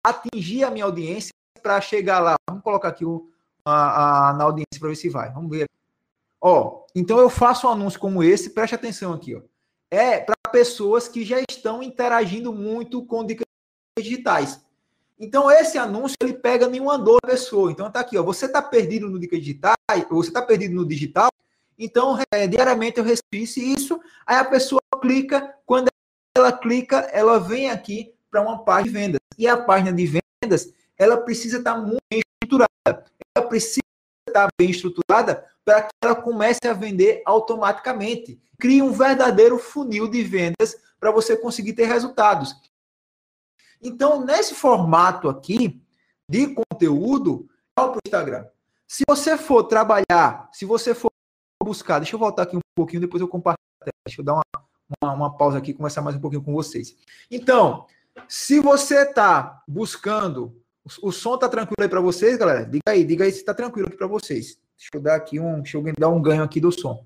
[0.03, 2.35] atingir a minha audiência, para chegar lá.
[2.49, 3.29] Vamos colocar aqui o,
[3.65, 5.31] a, a, na audiência para ver se vai.
[5.31, 5.69] Vamos ver.
[6.41, 9.41] Ó, então eu faço um anúncio como esse, preste atenção aqui, ó.
[9.89, 13.45] É para pessoas que já estão interagindo muito com dicas
[13.97, 14.63] digitais.
[15.19, 17.71] Então, esse anúncio ele pega nenhuma dor da pessoa.
[17.71, 18.23] Então, tá aqui, ó.
[18.23, 19.75] Você está perdido no digital,
[20.09, 21.29] você está perdido no digital.
[21.77, 23.99] Então, é, diariamente eu restrice isso.
[24.25, 25.53] Aí a pessoa clica.
[25.65, 25.89] Quando
[26.35, 29.19] ela clica, ela vem aqui para uma página de vendas.
[29.37, 33.05] E a página de vendas, ela precisa estar tá muito bem estruturada.
[33.35, 33.81] Ela precisa
[34.27, 38.41] estar tá bem estruturada para que ela comece a vender automaticamente.
[38.59, 42.55] Crie um verdadeiro funil de vendas para você conseguir ter resultados.
[43.83, 45.81] Então, nesse formato aqui
[46.29, 48.45] de conteúdo, para o Instagram.
[48.87, 51.11] Se você for trabalhar, se você for
[51.63, 53.63] buscar, deixa eu voltar aqui um pouquinho, depois eu compartilho.
[54.05, 54.43] Deixa eu dar uma,
[55.01, 56.95] uma, uma pausa aqui e conversar mais um pouquinho com vocês.
[57.31, 57.87] Então,
[58.27, 60.61] se você está buscando,
[61.01, 62.65] o, som está tranquilo aí para vocês, galera?
[62.65, 64.59] Diga aí, diga aí se está tranquilo aqui para vocês.
[64.77, 67.05] Deixa eu dar aqui um, deixa eu dar um ganho aqui do som.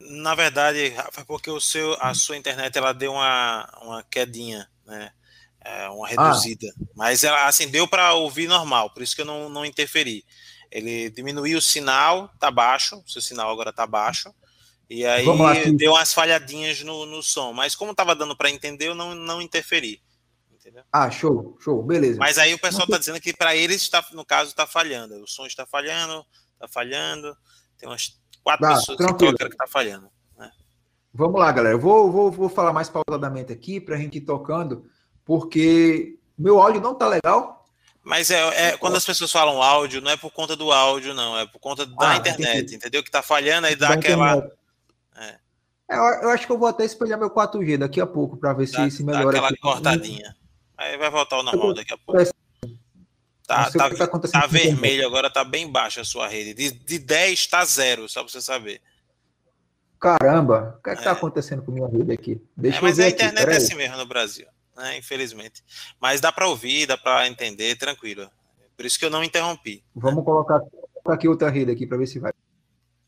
[0.00, 5.12] Na verdade, Rafa, porque o seu, a sua internet ela deu uma, uma quedinha, né?
[5.68, 6.66] É, uma reduzida.
[6.68, 6.84] Ah.
[6.94, 10.24] Mas ela assim deu para ouvir normal, por isso que eu não, não interferi.
[10.70, 14.32] Ele diminuiu o sinal, tá baixo, seu sinal agora tá baixo.
[14.88, 15.26] E aí
[15.76, 17.52] deu umas falhadinhas no, no som.
[17.52, 20.00] Mas como tava dando para entender, eu não, não interferi.
[20.50, 20.82] Entendeu?
[20.92, 22.18] Ah, show, show, beleza.
[22.18, 25.22] Mas aí o pessoal está dizendo que para eles, está, no caso, está falhando.
[25.22, 27.36] O som está falhando, está falhando.
[27.78, 29.36] Tem umas quatro ah, pessoas tranquilo.
[29.36, 30.10] que está falhando.
[30.36, 30.50] Né?
[31.12, 31.74] Vamos lá, galera.
[31.74, 34.86] Eu vou, vou, vou falar mais pausadamente aqui para a gente ir tocando
[35.28, 37.62] porque meu áudio não tá legal.
[38.02, 41.38] Mas é, é, quando as pessoas falam áudio, não é por conta do áudio, não,
[41.38, 42.76] é por conta da ah, internet, entendi.
[42.76, 43.04] entendeu?
[43.04, 44.50] Que tá falhando aí dá aquela.
[45.14, 45.36] É.
[45.90, 45.98] é.
[46.24, 48.88] Eu acho que eu vou até espelhar meu 4G daqui a pouco para ver dá,
[48.88, 49.28] se, se melhora.
[49.28, 49.58] aquela aqui.
[49.58, 50.34] cortadinha.
[50.78, 52.24] Aí vai voltar ao normal daqui a pouco.
[53.46, 56.54] Tá, tá, tá, tá vermelho agora, tá bem baixa a sua rede.
[56.54, 58.80] De, de 10 tá zero, só pra você saber.
[60.00, 61.12] Caramba, o que é que tá é.
[61.12, 62.42] acontecendo com minha rede aqui?
[62.56, 64.46] Deixa é, mas a internet aqui, é assim mesmo no Brasil
[64.78, 64.96] né?
[64.96, 65.62] Infelizmente.
[66.00, 68.30] Mas dá para ouvir, dá para entender, tranquilo.
[68.76, 69.84] Por isso que eu não interrompi.
[69.94, 70.24] Vamos né?
[70.24, 70.62] colocar
[71.08, 72.32] aqui outra rede aqui para ver se vai.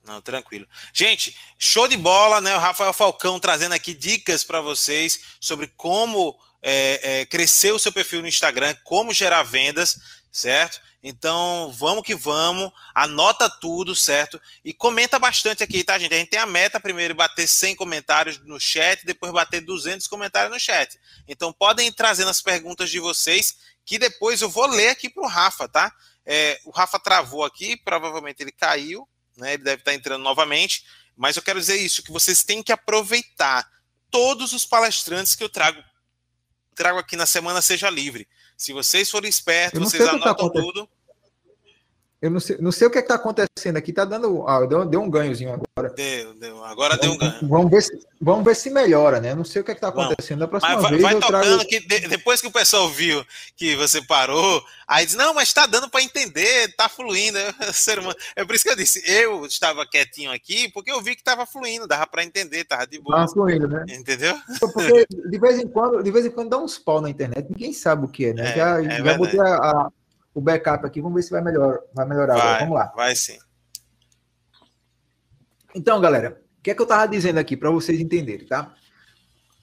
[0.05, 0.67] Não, tranquilo.
[0.93, 2.55] Gente, show de bola, né?
[2.57, 7.93] O Rafael Falcão trazendo aqui dicas para vocês sobre como é, é, crescer o seu
[7.93, 10.81] perfil no Instagram, como gerar vendas, certo?
[11.03, 14.41] Então, vamos que vamos, anota tudo, certo?
[14.65, 16.15] E comenta bastante aqui, tá, gente?
[16.15, 20.53] A gente tem a meta primeiro bater 100 comentários no chat, depois bater 200 comentários
[20.53, 20.99] no chat.
[21.27, 25.27] Então, podem ir trazendo as perguntas de vocês, que depois eu vou ler aqui pro
[25.27, 25.93] Rafa, tá?
[26.25, 29.55] É, o Rafa travou aqui, provavelmente ele caiu, né?
[29.55, 30.85] Ele deve estar entrando novamente,
[31.17, 33.69] mas eu quero dizer isso, que vocês têm que aproveitar
[34.11, 35.83] todos os palestrantes que eu trago,
[36.75, 38.29] trago aqui na Semana Seja Livre.
[38.61, 40.87] Se vocês forem espertos, vocês tá anotam tá tudo.
[42.23, 44.47] Eu não sei, não sei o que é está acontecendo aqui, tá dando.
[44.47, 45.95] Ah, deu, deu um ganhozinho agora.
[45.95, 46.63] Deu, deu.
[46.67, 47.49] Agora deu um ganho.
[47.49, 49.35] Vamos ver se, vamos ver se melhora, né?
[49.35, 50.41] Não sei o que é está acontecendo.
[50.41, 51.67] Da próxima mas vai, vez vai eu tocando trago...
[51.67, 53.25] que de, depois que o pessoal viu
[53.57, 57.39] que você parou, aí diz, não, mas está dando para entender, está fluindo.
[57.73, 58.17] Ser humano.
[58.37, 61.47] É por isso que eu disse, eu estava quietinho aqui, porque eu vi que estava
[61.47, 63.25] fluindo, dava para entender, estava de boa.
[63.25, 63.87] Estava fluindo, né?
[63.89, 64.39] Entendeu?
[64.61, 67.73] Porque de vez em quando, de vez em quando dá uns pau na internet, ninguém
[67.73, 68.51] sabe o que é, né?
[68.51, 69.91] É, já é já botei a, a
[70.35, 72.37] o backup aqui, vamos ver se vai, melhor, vai melhorar.
[72.37, 72.93] Vai, vamos lá.
[72.95, 73.39] Vai sim.
[75.75, 78.75] Então, galera, o que é que eu estava dizendo aqui para vocês entenderem, tá?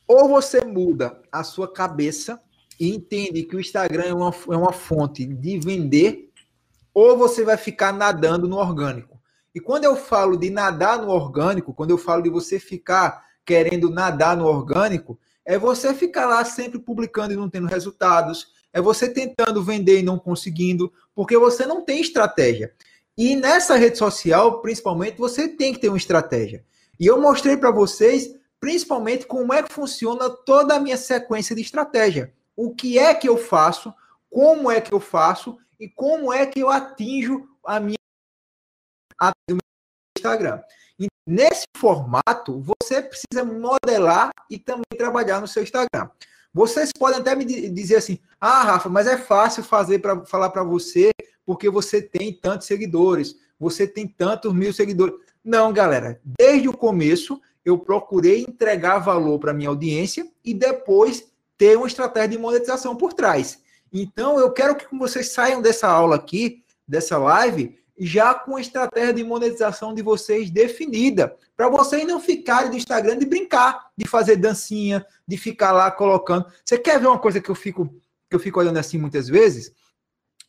[0.08, 2.42] Ou você muda a sua cabeça
[2.80, 6.32] e entende que o Instagram é uma, é uma fonte de vender,
[6.94, 9.20] ou você vai ficar nadando no orgânico.
[9.54, 13.90] E quando eu falo de nadar no orgânico, quando eu falo de você ficar querendo
[13.90, 19.10] nadar no orgânico, é você ficar lá sempre publicando e não tendo resultados, é você
[19.10, 22.72] tentando vender e não conseguindo, porque você não tem estratégia.
[23.18, 26.64] E nessa rede social, principalmente, você tem que ter uma estratégia.
[27.00, 31.64] E eu mostrei para vocês, principalmente, como é que funciona toda a minha sequência de
[31.64, 32.32] estratégia.
[32.56, 33.92] O que é que eu faço,
[34.30, 37.98] como é que eu faço e como é que eu atinjo a minha
[39.20, 39.58] a meu
[40.16, 40.62] Instagram.
[41.00, 46.12] E nesse formato, você precisa modelar e também trabalhar no seu Instagram.
[46.58, 50.64] Vocês podem até me dizer assim: ah, Rafa, mas é fácil fazer para falar para
[50.64, 51.12] você
[51.46, 55.14] porque você tem tantos seguidores, você tem tantos mil seguidores.
[55.46, 56.20] Não, galera.
[56.26, 61.28] Desde o começo, eu procurei entregar valor para minha audiência e depois
[61.60, 63.60] ter uma estratégia de monetização por trás.
[63.94, 69.14] Então, eu quero que vocês saiam dessa aula aqui, dessa live, já com a estratégia
[69.14, 74.36] de monetização de vocês definida, para vocês não ficarem do Instagram de brincar, de fazer
[74.36, 76.46] dancinha, de ficar lá colocando.
[76.64, 77.90] Você quer ver uma coisa que eu fico
[78.30, 79.72] que eu fico olhando assim muitas vezes?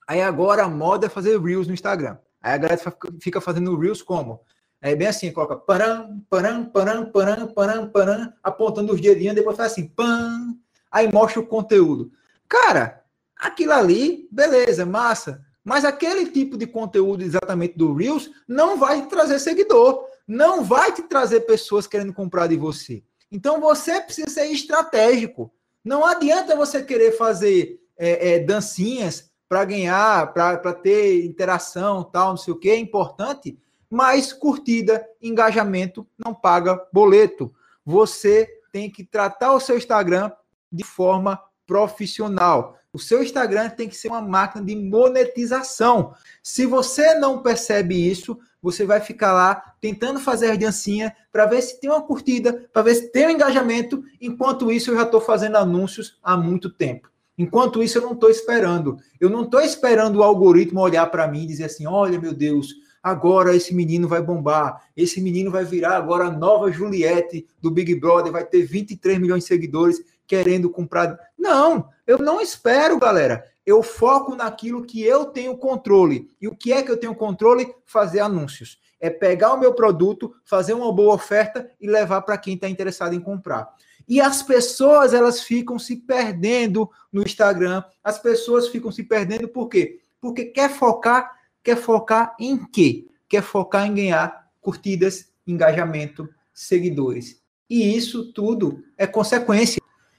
[0.06, 2.18] Aí agora a moda é fazer reels no Instagram.
[2.42, 2.80] Aí a galera
[3.20, 4.40] fica fazendo reels como?
[4.80, 9.72] É bem assim, coloca param, param, param, param, param, param, apontando os dedinhos, depois faz
[9.72, 10.56] assim, pam,
[10.90, 12.12] aí mostra o conteúdo.
[12.48, 13.04] Cara,
[13.36, 15.44] aquilo ali, beleza, massa.
[15.68, 20.90] Mas aquele tipo de conteúdo exatamente do Reels não vai te trazer seguidor, não vai
[20.92, 23.04] te trazer pessoas querendo comprar de você.
[23.30, 25.52] Então você precisa ser estratégico.
[25.84, 32.38] Não adianta você querer fazer é, é, dancinhas para ganhar, para ter interação, tal, não
[32.38, 33.58] sei o que, é importante,
[33.90, 37.52] mas curtida, engajamento não paga boleto.
[37.84, 40.32] Você tem que tratar o seu Instagram
[40.72, 42.77] de forma profissional.
[42.92, 46.14] O seu Instagram tem que ser uma máquina de monetização.
[46.42, 51.62] Se você não percebe isso, você vai ficar lá tentando fazer a dancinha para ver
[51.62, 54.02] se tem uma curtida, para ver se tem um engajamento.
[54.20, 57.10] Enquanto isso, eu já estou fazendo anúncios há muito tempo.
[57.36, 58.96] Enquanto isso, eu não estou esperando.
[59.20, 62.74] Eu não estou esperando o algoritmo olhar para mim e dizer assim: olha, meu Deus,
[63.02, 67.94] agora esse menino vai bombar, esse menino vai virar agora a nova Juliette do Big
[67.94, 71.18] Brother, vai ter 23 milhões de seguidores querendo comprar.
[71.38, 73.44] Não, eu não espero, galera.
[73.66, 76.30] Eu foco naquilo que eu tenho controle.
[76.40, 77.70] E o que é que eu tenho controle?
[77.84, 78.80] Fazer anúncios.
[78.98, 83.14] É pegar o meu produto, fazer uma boa oferta e levar para quem está interessado
[83.14, 83.68] em comprar.
[84.08, 87.84] E as pessoas, elas ficam se perdendo no Instagram.
[88.02, 90.00] As pessoas ficam se perdendo por quê?
[90.18, 91.30] Porque quer focar,
[91.62, 93.06] quer focar em quê?
[93.28, 97.42] Quer focar em ganhar curtidas, engajamento, seguidores.
[97.68, 99.78] E isso tudo é consequência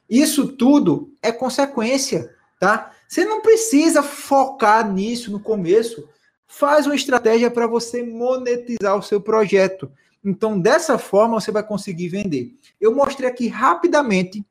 [0.10, 2.92] isso tudo é consequência, tá?
[3.08, 6.08] Você não precisa focar nisso no começo.
[6.48, 9.92] Faz uma estratégia para você monetizar o seu projeto.
[10.24, 12.56] Então, dessa forma, você vai conseguir vender.
[12.82, 14.44] Eu mostrei aqui rapidamente,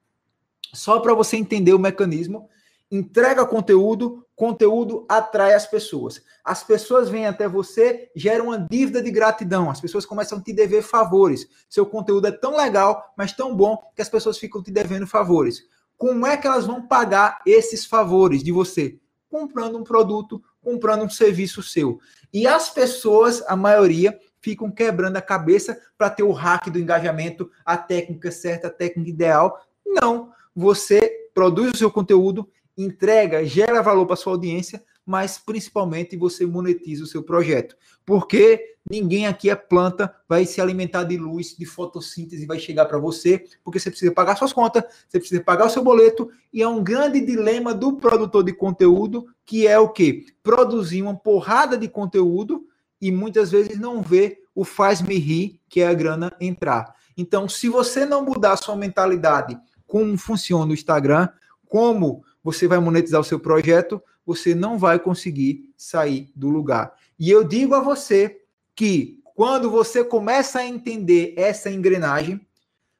[0.72, 2.48] só para você entender o mecanismo.
[2.90, 6.22] Entrega conteúdo, conteúdo atrai as pessoas.
[6.45, 9.68] As pessoas vêm até você, geram uma dívida de gratidão.
[9.68, 11.49] As pessoas começam a te dever favores.
[11.68, 15.64] Seu conteúdo é tão legal, mas tão bom, que as pessoas ficam te devendo favores.
[15.97, 18.97] Como é que elas vão pagar esses favores de você?
[19.28, 21.99] Comprando um produto, comprando um serviço seu.
[22.32, 27.51] E as pessoas, a maioria, ficam quebrando a cabeça para ter o hack do engajamento,
[27.64, 29.61] a técnica certa, a técnica ideal.
[29.84, 30.30] Não.
[30.55, 37.02] Você produz o seu conteúdo, entrega, gera valor para sua audiência, mas principalmente você monetiza
[37.02, 37.74] o seu projeto.
[38.04, 42.98] Porque ninguém aqui é planta, vai se alimentar de luz, de fotossíntese, vai chegar para
[42.98, 46.68] você, porque você precisa pagar suas contas, você precisa pagar o seu boleto, e é
[46.68, 50.26] um grande dilema do produtor de conteúdo, que é o quê?
[50.42, 52.66] Produzir uma porrada de conteúdo
[53.00, 56.94] e muitas vezes não vê o faz-me rir, que é a grana entrar.
[57.16, 61.28] Então, se você não mudar sua mentalidade, como funciona o Instagram,
[61.66, 66.95] como você vai monetizar o seu projeto, você não vai conseguir sair do lugar.
[67.18, 68.41] E eu digo a você
[68.74, 72.41] que quando você começa a entender essa engrenagem,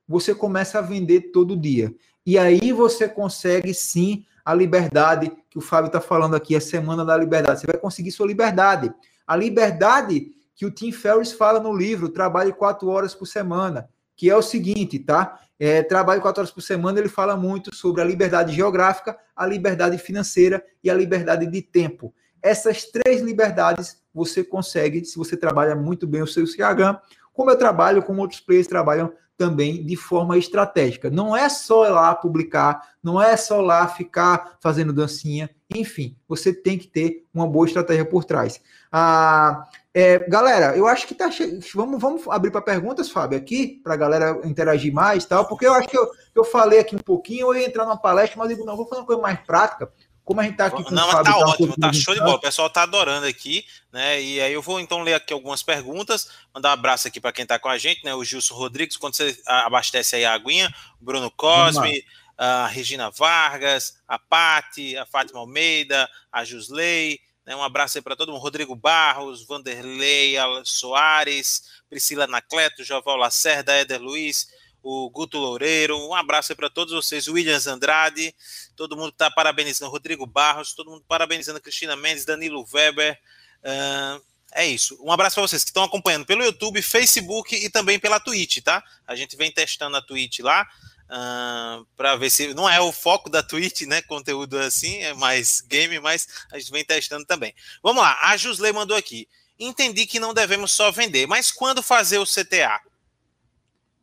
[0.07, 1.95] você começa a vender todo dia.
[2.24, 7.05] E aí você consegue sim a liberdade que o Fábio está falando aqui, a semana
[7.05, 7.61] da liberdade.
[7.61, 8.93] Você vai conseguir sua liberdade.
[9.26, 14.28] A liberdade que o Tim Ferriss fala no livro, trabalhe quatro horas por semana, que
[14.30, 15.39] é o seguinte, tá?
[15.59, 19.98] É, trabalho quatro horas por semana, ele fala muito sobre a liberdade geográfica, a liberdade
[19.98, 22.14] financeira e a liberdade de tempo.
[22.40, 26.96] Essas três liberdades você consegue se você trabalha muito bem o seu Instagram,
[27.32, 31.09] como eu trabalho, como outros players trabalham também de forma estratégica.
[31.09, 36.76] Não é só lá publicar, não é só lá ficar fazendo dancinha, enfim, você tem
[36.76, 38.61] que ter uma boa estratégia por trás.
[38.91, 41.61] Ah, é, galera, eu acho que tá cheio.
[41.74, 45.72] Vamos, vamos abrir para perguntas, Fábio, aqui, para a galera interagir mais tal, porque eu
[45.72, 48.57] acho que eu, eu falei aqui um pouquinho, eu ia entrar numa palestra, mas eu
[48.57, 49.91] digo, não, vou fazer uma coisa mais prática.
[50.28, 52.34] Como a gente está aqui com Não, o Fábio, tá ótimo, tá show de bola.
[52.34, 54.20] O pessoal tá adorando aqui, né?
[54.20, 57.44] E aí eu vou então ler aqui algumas perguntas, mandar um abraço aqui para quem
[57.44, 58.14] está com a gente, né?
[58.14, 60.68] O Gilson Rodrigues, quando você abastece aí a aguinha,
[61.00, 62.04] o Bruno Cosme,
[62.36, 67.56] a Regina Vargas, a Pati, a Fátima Almeida, a Jusley, né?
[67.56, 74.02] Um abraço aí para todo mundo, Rodrigo Barros, Vanderlei Soares, Priscila Nacleto, Joval Lacerda, Éder
[74.02, 74.46] Luiz,
[74.91, 78.34] o Guto Loureiro, um abraço para todos vocês, Williams Andrade,
[78.74, 83.20] todo mundo está parabenizando, Rodrigo Barros, todo mundo parabenizando Cristina Mendes, Danilo Weber.
[83.62, 84.99] Uh, é isso.
[85.03, 88.82] Um abraço para vocês que estão acompanhando pelo YouTube, Facebook e também pela Twitch, tá?
[89.07, 90.66] A gente vem testando a Twitch lá.
[91.11, 94.01] Uh, para ver se não é o foco da Twitch, né?
[94.01, 97.55] Conteúdo assim, é mais game, mas a gente vem testando também.
[97.82, 99.28] Vamos lá, a Jusley mandou aqui.
[99.59, 102.80] Entendi que não devemos só vender, mas quando fazer o CTA?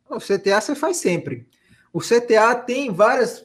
[0.08, 1.48] O CTA você faz sempre.
[1.92, 3.44] O CTA tem várias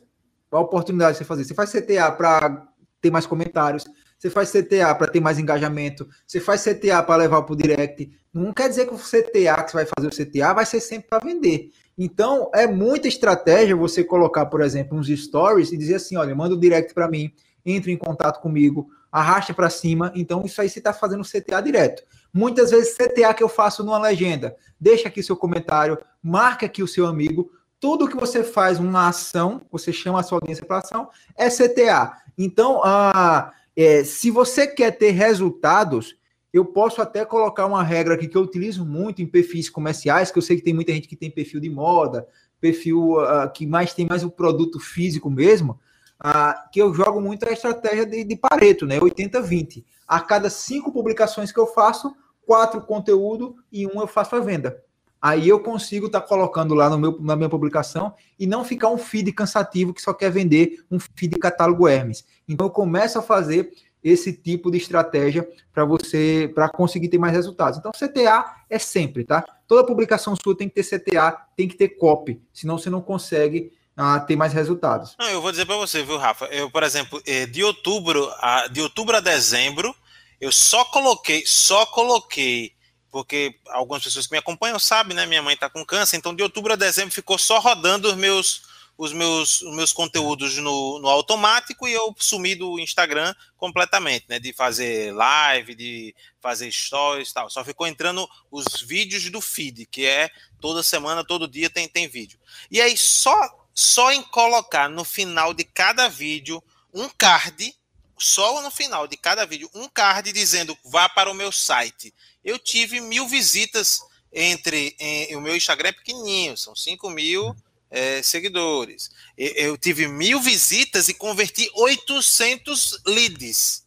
[0.52, 1.44] oportunidades de você fazer.
[1.46, 2.68] Você faz CTA para
[3.02, 3.86] ter mais comentários,
[4.20, 8.12] você faz CTA para ter mais engajamento, você faz CTA para levar para o direct.
[8.32, 11.10] Não quer dizer que o CTA que você vai fazer o CTA vai ser sempre
[11.10, 11.72] para vender.
[11.98, 16.54] Então, é muita estratégia você colocar, por exemplo, uns stories e dizer assim: olha, manda
[16.54, 17.32] o direct para mim,
[17.66, 20.12] entre em contato comigo, arrasta para cima.
[20.16, 22.04] Então, isso aí você está fazendo CTA direto.
[22.34, 26.88] Muitas vezes, CTA que eu faço numa legenda, deixa aqui seu comentário, marca aqui o
[26.88, 27.52] seu amigo.
[27.80, 32.18] Tudo que você faz uma ação, você chama a sua audiência para ação, é CTA.
[32.38, 36.16] Então, ah, é, se você quer ter resultados,
[36.54, 40.38] eu posso até colocar uma regra aqui que eu utilizo muito em perfis comerciais, que
[40.38, 42.28] eu sei que tem muita gente que tem perfil de moda,
[42.60, 45.80] perfil uh, que mais tem mais o produto físico mesmo,
[46.24, 49.00] uh, que eu jogo muito a estratégia de, de Pareto, né?
[49.00, 49.84] 80-20.
[50.08, 52.14] A cada cinco publicações que eu faço,
[52.46, 54.84] quatro conteúdo e um eu faço a venda.
[55.22, 58.90] Aí eu consigo estar tá colocando lá no meu, na minha publicação e não ficar
[58.90, 62.26] um feed cansativo que só quer vender um feed catálogo Hermes.
[62.50, 63.72] Então eu começo a fazer
[64.04, 67.78] esse tipo de estratégia para você para conseguir ter mais resultados.
[67.78, 69.44] Então, CTA é sempre, tá?
[69.68, 73.72] Toda publicação sua tem que ter CTA, tem que ter copy, senão você não consegue
[73.96, 75.16] ah, ter mais resultados.
[75.20, 76.46] Não, eu vou dizer para você, viu, Rafa?
[76.46, 79.94] Eu, por exemplo, eh, de outubro a de outubro a dezembro,
[80.42, 82.76] eu só coloquei, só coloquei
[83.12, 85.26] porque algumas pessoas que me acompanham sabem, né?
[85.26, 88.72] Minha mãe está com câncer, então de outubro a dezembro ficou só rodando os meus
[88.98, 94.40] os meus, os meus conteúdos no, no automático e eu sumi do Instagram completamente, né?
[94.40, 97.50] De fazer live, de fazer stories tal.
[97.50, 100.30] Só ficou entrando os vídeos do feed, que é
[100.60, 102.40] toda semana, todo dia tem, tem vídeo.
[102.70, 103.34] E aí, só,
[103.74, 106.62] só em colocar no final de cada vídeo
[106.94, 107.74] um card,
[108.22, 112.14] só no final de cada vídeo, um card dizendo vá para o meu site.
[112.44, 114.02] Eu tive mil visitas
[114.32, 117.56] entre em, o meu Instagram é pequenininho, são 5 mil
[117.90, 119.10] é, seguidores.
[119.38, 123.86] Eu tive mil visitas e converti 800 leads.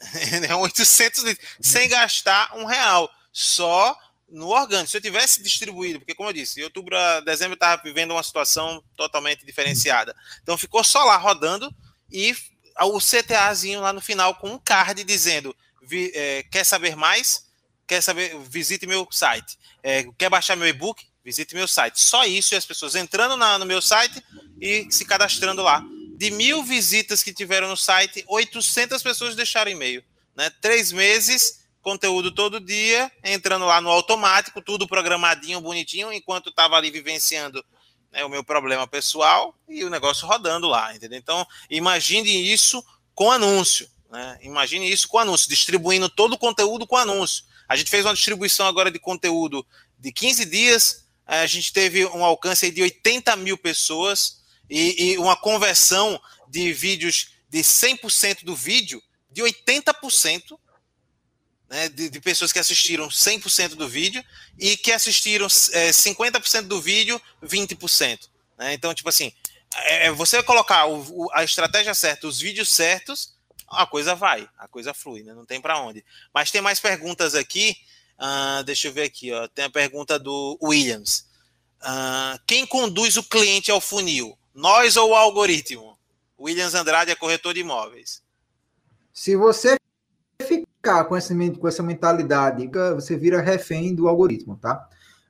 [0.58, 3.10] 800 leads, sem gastar um real.
[3.32, 3.96] Só
[4.28, 4.88] no orgânico.
[4.88, 8.22] Se eu tivesse distribuído, porque como eu disse, outubro a dezembro eu estava vivendo uma
[8.22, 10.16] situação totalmente diferenciada.
[10.42, 11.74] Então ficou só lá rodando
[12.10, 12.34] e
[12.80, 17.46] o CTAzinho lá no final com um card dizendo vi, é, quer saber mais?
[17.86, 18.38] Quer saber?
[18.48, 19.58] Visite meu site.
[19.82, 21.04] É, quer baixar meu e-book?
[21.24, 22.00] Visite meu site.
[22.00, 24.22] Só isso e as pessoas entrando na, no meu site
[24.60, 25.84] e se cadastrando lá.
[26.16, 30.02] De mil visitas que tiveram no site, 800 pessoas deixaram e-mail.
[30.34, 30.50] Né?
[30.60, 36.90] Três meses conteúdo todo dia, entrando lá no automático, tudo programadinho, bonitinho, enquanto estava ali
[36.90, 37.62] vivenciando
[38.12, 41.18] né, o meu problema pessoal e o negócio rodando lá, entendeu?
[41.18, 42.84] Então, imagine isso
[43.14, 44.38] com anúncio, né?
[44.42, 47.44] Imagine isso com anúncio, distribuindo todo o conteúdo com anúncio.
[47.66, 49.66] A gente fez uma distribuição agora de conteúdo
[49.98, 55.36] de 15 dias, a gente teve um alcance de 80 mil pessoas e, e uma
[55.36, 60.58] conversão de vídeos de 100% do vídeo de 80%,
[61.72, 64.22] né, de, de, pessoas que assistiram 100% do vídeo
[64.58, 68.28] e que assistiram é, 50% do vídeo, 20%.
[68.58, 68.74] Né?
[68.74, 69.32] Então, tipo assim,
[69.76, 73.34] é, é, você colocar o, o, a estratégia certa, os vídeos certos,
[73.70, 75.32] a coisa vai, a coisa flui, né?
[75.32, 76.04] não tem para onde.
[76.34, 77.74] Mas tem mais perguntas aqui.
[78.18, 79.48] Uh, deixa eu ver aqui, ó.
[79.48, 81.26] tem a pergunta do Williams.
[81.80, 84.38] Uh, quem conduz o cliente ao funil?
[84.54, 85.98] Nós ou o algoritmo?
[86.38, 88.22] Williams Andrade é corretor de imóveis.
[89.10, 89.78] Se você
[90.46, 90.71] ficar
[91.04, 94.88] com essa, com essa mentalidade, você vira refém do algoritmo, tá?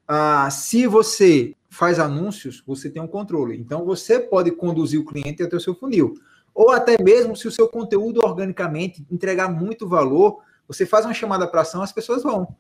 [0.08, 3.58] Ah, se você faz anúncios, você tem um controle.
[3.58, 6.14] Então, você pode conduzir o cliente até o seu funil.
[6.54, 11.46] Ou até mesmo se o seu conteúdo organicamente entregar muito valor, você faz uma chamada
[11.46, 12.56] para ação, as pessoas vão.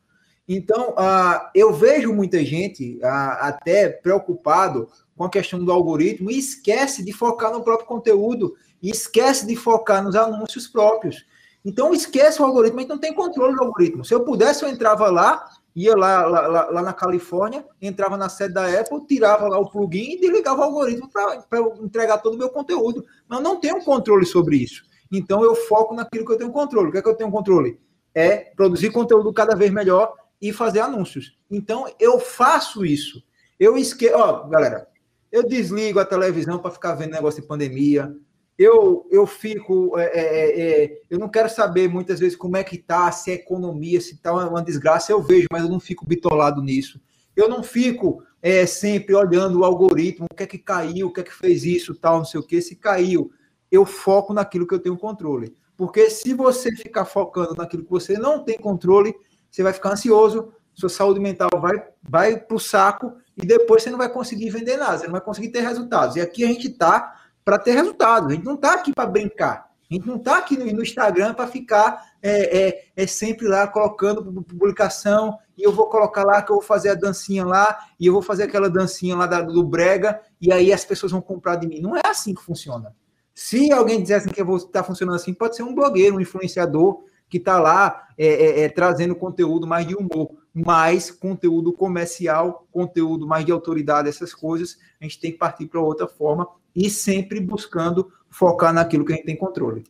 [0.48, 6.38] Então, ah, eu vejo muita gente ah, até preocupado com a questão do algoritmo e
[6.38, 11.24] esquece de focar no próprio conteúdo e esquece de focar nos anúncios próprios.
[11.64, 14.04] Então esquece o algoritmo, a gente não tem controle do algoritmo.
[14.04, 18.54] Se eu pudesse, eu entrava lá, ia lá, lá, lá, na Califórnia, entrava na sede
[18.54, 21.40] da Apple, tirava lá o plugin e desligava o algoritmo para
[21.80, 23.04] entregar todo o meu conteúdo.
[23.28, 24.82] Mas eu não tenho controle sobre isso.
[25.10, 26.88] Então eu foco naquilo que eu tenho controle.
[26.88, 27.78] O que é que eu tenho controle?
[28.14, 31.38] É produzir conteúdo cada vez melhor e fazer anúncios.
[31.50, 33.22] Então eu faço isso.
[33.58, 34.16] Eu esqueço.
[34.16, 34.88] Ó, galera,
[35.30, 38.14] eu desligo a televisão para ficar vendo negócio de pandemia
[38.62, 42.62] eu, eu fico, é, é, é, é, eu não quero saber muitas vezes como é
[42.62, 45.80] que tá, se é economia, se tá uma, uma desgraça, eu vejo, mas eu não
[45.80, 47.00] fico bitolado nisso.
[47.34, 51.20] Eu não fico é, sempre olhando o algoritmo, o que é que caiu, o que
[51.20, 53.32] é que fez isso, tal, não sei o que, se caiu.
[53.70, 55.56] Eu foco naquilo que eu tenho controle.
[55.76, 59.14] Porque se você ficar focando naquilo que você não tem controle,
[59.50, 63.90] você vai ficar ansioso, sua saúde mental vai, vai para o saco e depois você
[63.90, 66.16] não vai conseguir vender nada, você não vai conseguir ter resultados.
[66.16, 68.28] E aqui a gente está para ter resultado.
[68.28, 69.72] A gente não está aqui para brincar.
[69.90, 74.42] A gente não está aqui no, Instagram para ficar é, é, é, sempre lá colocando
[74.42, 78.12] publicação e eu vou colocar lá que eu vou fazer a dancinha lá e eu
[78.14, 81.66] vou fazer aquela dancinha lá da, do brega e aí as pessoas vão comprar de
[81.66, 81.78] mim.
[81.78, 82.96] Não é assim que funciona.
[83.34, 87.58] Se alguém dissesse que está funcionando assim, pode ser um blogueiro, um influenciador que está
[87.58, 93.52] lá é, é, é, trazendo conteúdo mais de humor, mais conteúdo comercial, conteúdo mais de
[93.52, 98.72] autoridade, essas coisas, a gente tem que partir para outra forma e sempre buscando focar
[98.72, 99.84] naquilo que a gente tem controle.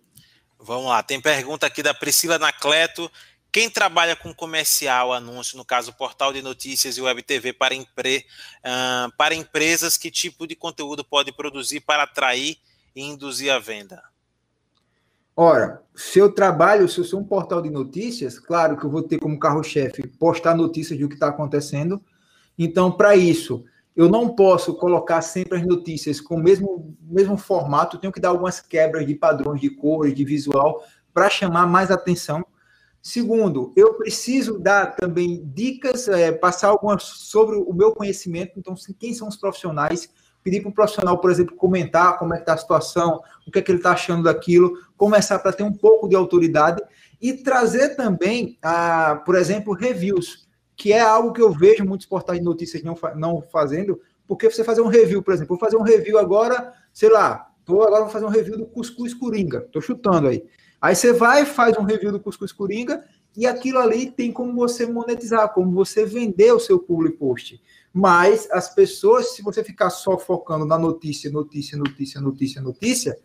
[0.59, 3.11] Vamos lá, tem pergunta aqui da Priscila Nacleto.
[3.51, 8.25] Quem trabalha com comercial, anúncio, no caso, portal de notícias e web TV para, empre,
[8.61, 12.57] uh, para empresas, que tipo de conteúdo pode produzir para atrair
[12.97, 14.03] e induzir a venda?
[15.37, 19.03] Ora, se eu trabalho, se eu sou um portal de notícias, claro que eu vou
[19.03, 22.03] ter como carro-chefe postar notícias do que está acontecendo.
[22.59, 23.65] Então, para isso,
[23.95, 28.31] eu não posso colocar sempre as notícias com o mesmo, mesmo formato, tenho que dar
[28.31, 30.83] algumas quebras de padrões de cores, de visual,
[31.13, 32.45] para chamar mais atenção.
[33.03, 39.13] Segundo, eu preciso dar também dicas, é, passar algumas sobre o meu conhecimento, então, quem
[39.13, 40.09] são os profissionais,
[40.43, 43.59] pedir para o profissional, por exemplo, comentar como é que está a situação, o que
[43.59, 46.83] é que ele está achando daquilo, começar para ter um pouco de autoridade
[47.21, 50.49] e trazer também, ah, por exemplo, reviews
[50.83, 54.65] que é algo que eu vejo muitos portais de notícias não, não fazendo, porque você
[54.65, 58.11] fazer um review, por exemplo, vou fazer um review agora, sei lá, tô agora vou
[58.11, 60.45] fazer um review do cuscuz coringa, tô chutando aí.
[60.81, 63.05] Aí você vai, faz um review do cuscuz coringa
[63.37, 67.63] e aquilo ali tem como você monetizar, como você vender o seu public post.
[67.93, 73.17] Mas as pessoas, se você ficar só focando na notícia, notícia, notícia, notícia, notícia,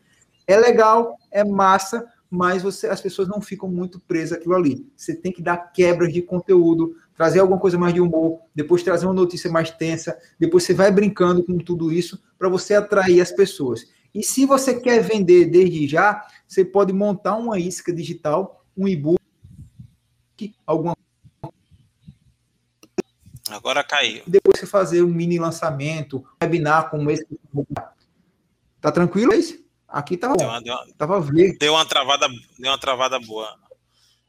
[0.46, 4.88] é legal, é massa, mas você, as pessoas não ficam muito presas aquilo ali.
[4.96, 9.08] Você tem que dar quebras de conteúdo, trazer alguma coisa mais de humor, depois trazer
[9.08, 13.32] uma notícia mais tensa, depois você vai brincando com tudo isso para você atrair as
[13.32, 13.88] pessoas.
[14.14, 19.18] E se você quer vender desde já, você pode montar uma isca digital, um e-book,
[20.66, 20.96] alguma
[23.50, 24.24] Agora caiu.
[24.28, 27.26] Depois você fazer um mini lançamento, um webinar como esse.
[28.80, 29.58] Tá tranquilo, é isso?
[29.88, 31.58] Aqui tava deu uma, deu uma, tava verde.
[31.58, 32.28] Deu uma travada,
[32.60, 33.58] deu uma travada boa.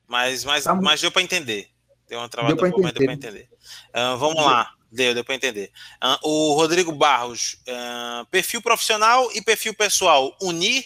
[0.07, 1.68] Mas, mas, tá mas deu para entender.
[2.09, 3.48] Deu uma travada deu boa, mas deu para entender.
[3.90, 4.44] Uh, vamos deu.
[4.44, 4.74] lá.
[4.90, 5.70] Deu, deu para entender.
[6.02, 10.84] Uh, o Rodrigo Barros, uh, perfil profissional e perfil pessoal, unir?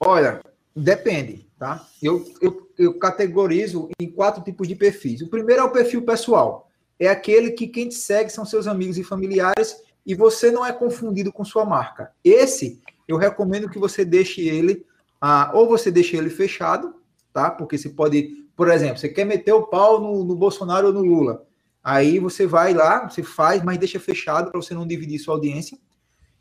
[0.00, 0.42] Olha,
[0.74, 1.86] depende, tá?
[2.02, 5.20] Eu, eu, eu categorizo em quatro tipos de perfis.
[5.22, 6.68] O primeiro é o perfil pessoal.
[6.98, 10.72] É aquele que quem te segue são seus amigos e familiares e você não é
[10.72, 12.12] confundido com sua marca.
[12.24, 14.84] Esse, eu recomendo que você deixe ele,
[15.20, 16.94] ah, ou você deixe ele fechado,
[17.32, 17.50] tá?
[17.50, 21.00] Porque você pode, por exemplo, você quer meter o pau no, no Bolsonaro ou no
[21.00, 21.46] Lula.
[21.80, 25.78] Aí você vai lá, você faz, mas deixa fechado para você não dividir sua audiência.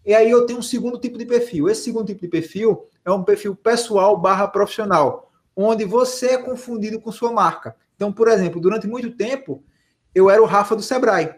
[0.03, 1.69] E aí eu tenho um segundo tipo de perfil.
[1.69, 6.99] Esse segundo tipo de perfil é um perfil pessoal barra profissional, onde você é confundido
[6.99, 7.75] com sua marca.
[7.95, 9.63] Então, por exemplo, durante muito tempo,
[10.15, 11.35] eu era o Rafa do Sebrae.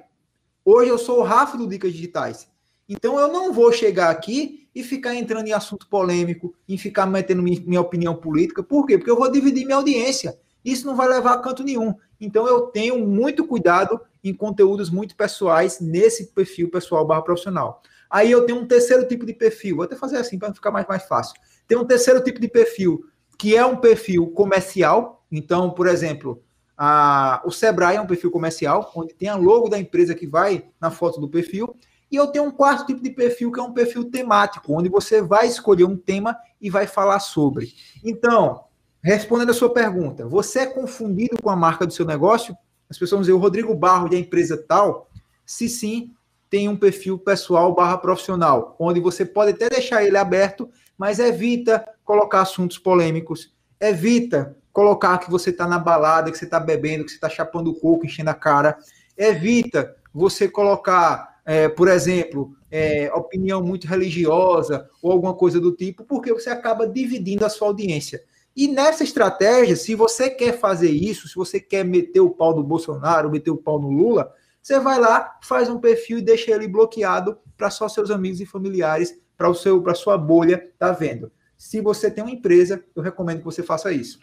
[0.63, 2.47] Hoje eu sou o Rafa do Dicas Digitais.
[2.87, 7.43] Então eu não vou chegar aqui e ficar entrando em assunto polêmico, em ficar metendo
[7.43, 8.63] minha opinião política.
[8.63, 8.97] Por quê?
[8.97, 10.39] Porque eu vou dividir minha audiência.
[10.63, 11.93] Isso não vai levar a canto nenhum.
[12.19, 17.81] Então eu tenho muito cuidado em conteúdos muito pessoais nesse perfil pessoal barra profissional.
[18.09, 19.77] Aí eu tenho um terceiro tipo de perfil.
[19.77, 21.35] Vou até fazer assim para ficar mais, mais fácil.
[21.67, 23.05] Tem um terceiro tipo de perfil,
[23.37, 25.23] que é um perfil comercial.
[25.31, 26.41] Então, por exemplo,
[26.75, 30.65] a, o Sebrae é um perfil comercial, onde tem a logo da empresa que vai
[30.81, 31.75] na foto do perfil.
[32.11, 35.21] E eu tenho um quarto tipo de perfil, que é um perfil temático, onde você
[35.21, 37.71] vai escolher um tema e vai falar sobre.
[38.03, 38.63] Então,
[39.03, 42.55] respondendo a sua pergunta, você é confundido com a marca do seu negócio?
[42.89, 45.09] As pessoas vão dizer, o Rodrigo Barro da empresa tal?
[45.45, 46.13] Se sim,
[46.49, 51.87] tem um perfil pessoal barra profissional, onde você pode até deixar ele aberto, mas evita
[52.03, 57.11] colocar assuntos polêmicos, evita colocar que você está na balada, que você está bebendo, que
[57.11, 58.77] você está chapando o coco, enchendo a cara.
[59.17, 66.03] Evita você colocar, é, por exemplo, é, opinião muito religiosa ou alguma coisa do tipo,
[66.03, 68.21] porque você acaba dividindo a sua audiência.
[68.55, 72.63] E nessa estratégia, se você quer fazer isso, se você quer meter o pau no
[72.63, 76.67] Bolsonaro, meter o pau no Lula, você vai lá, faz um perfil e deixa ele
[76.67, 81.31] bloqueado para só seus amigos e familiares, para o seu, para sua bolha, tá vendo?
[81.57, 84.19] Se você tem uma empresa, eu recomendo que você faça isso.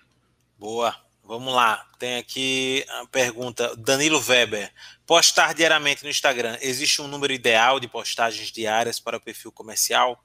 [0.58, 0.94] Boa.
[1.26, 1.84] Vamos lá.
[1.98, 3.74] Tem aqui a pergunta.
[3.76, 4.70] Danilo Weber.
[5.04, 6.56] Postar diariamente no Instagram.
[6.62, 10.22] Existe um número ideal de postagens diárias para o perfil comercial?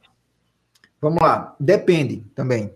[1.02, 1.56] Vamos lá.
[1.60, 2.72] Depende também.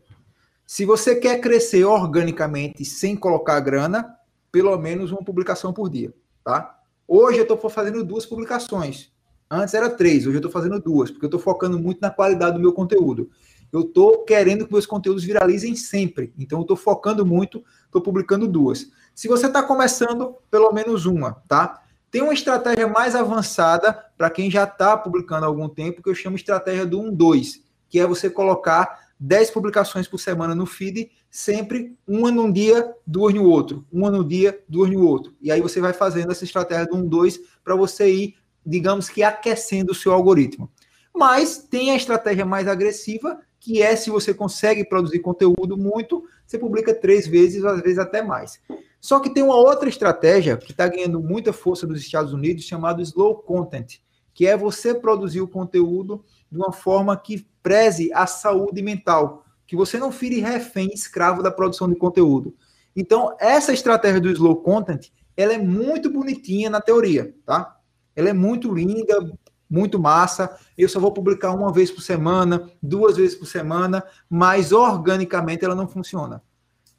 [0.65, 4.17] Se você quer crescer organicamente sem colocar grana,
[4.51, 6.11] pelo menos uma publicação por dia,
[6.43, 6.79] tá?
[7.07, 9.11] Hoje eu estou fazendo duas publicações.
[9.49, 12.55] Antes era três, hoje eu estou fazendo duas, porque eu estou focando muito na qualidade
[12.55, 13.29] do meu conteúdo.
[13.71, 16.33] Eu estou querendo que meus conteúdos viralizem sempre.
[16.35, 18.89] Então, eu estou focando muito, estou publicando duas.
[19.13, 21.83] Se você está começando, pelo menos uma, tá?
[22.09, 26.15] Tem uma estratégia mais avançada para quem já está publicando há algum tempo, que eu
[26.15, 31.97] chamo estratégia do 1-2, que é você colocar 10 publicações por semana no feed, sempre
[32.07, 33.85] uma num dia, duas no outro.
[33.91, 35.35] Uma no dia, duas no outro.
[35.41, 38.35] E aí você vai fazendo essa estratégia do 1-2 para você ir,
[38.65, 40.69] digamos que, aquecendo o seu algoritmo.
[41.15, 46.59] Mas tem a estratégia mais agressiva, que é se você consegue produzir conteúdo muito, você
[46.59, 48.59] publica três vezes, às vezes até mais.
[48.99, 53.01] Só que tem uma outra estratégia que está ganhando muita força nos Estados Unidos, chamado
[53.01, 53.99] slow content,
[54.35, 59.77] que é você produzir o conteúdo de uma forma que preze a saúde mental, que
[59.77, 62.53] você não vire refém, escravo da produção de conteúdo.
[62.93, 65.07] Então, essa estratégia do slow content,
[65.37, 67.77] ela é muito bonitinha na teoria, tá?
[68.13, 69.31] Ela é muito linda,
[69.69, 70.57] muito massa.
[70.77, 75.75] Eu só vou publicar uma vez por semana, duas vezes por semana, mas organicamente ela
[75.75, 76.43] não funciona.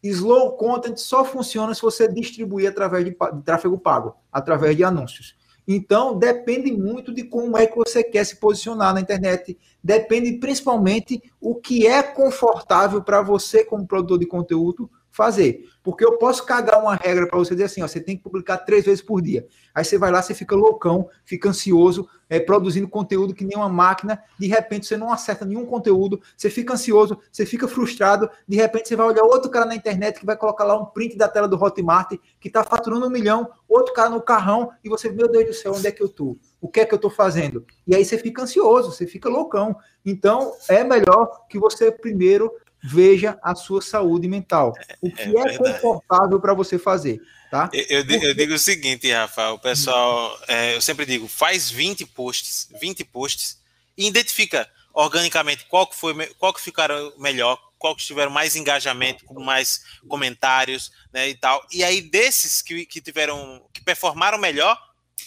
[0.02, 5.36] Slow content só funciona se você distribuir através de tráfego pago, através de anúncios.
[5.66, 9.58] Então, depende muito de como é que você quer se posicionar na internet.
[9.82, 15.64] Depende principalmente o que é confortável para você, como produtor de conteúdo, fazer.
[15.82, 18.58] Porque eu posso cagar uma regra para você dizer assim, ó, você tem que publicar
[18.58, 19.46] três vezes por dia.
[19.74, 23.68] Aí você vai lá, você fica loucão, fica ansioso, é, produzindo conteúdo que nem uma
[23.68, 28.56] máquina, de repente você não acerta nenhum conteúdo, você fica ansioso, você fica frustrado, de
[28.56, 31.28] repente você vai olhar outro cara na internet que vai colocar lá um print da
[31.28, 35.28] tela do Hotmart, que está faturando um milhão, outro cara no carrão, e você, meu
[35.28, 36.36] Deus do céu, onde é que eu tô?
[36.60, 37.64] O que é que eu estou fazendo?
[37.86, 39.76] E aí você fica ansioso, você fica loucão.
[40.04, 42.50] Então, é melhor que você primeiro
[42.86, 44.72] veja a sua saúde mental.
[45.00, 47.20] O que é, é confortável para você fazer.
[47.50, 47.70] Tá?
[47.72, 52.04] Eu, eu, eu, digo o seguinte, Rafa, o pessoal, é, eu sempre digo, faz 20
[52.06, 53.58] posts, 20 posts,
[53.96, 59.24] e identifica organicamente qual que foi, qual que ficaram melhor, qual que tiveram mais engajamento,
[59.24, 61.64] com mais comentários, né, e tal.
[61.70, 64.76] E aí desses que, que tiveram, que performaram melhor,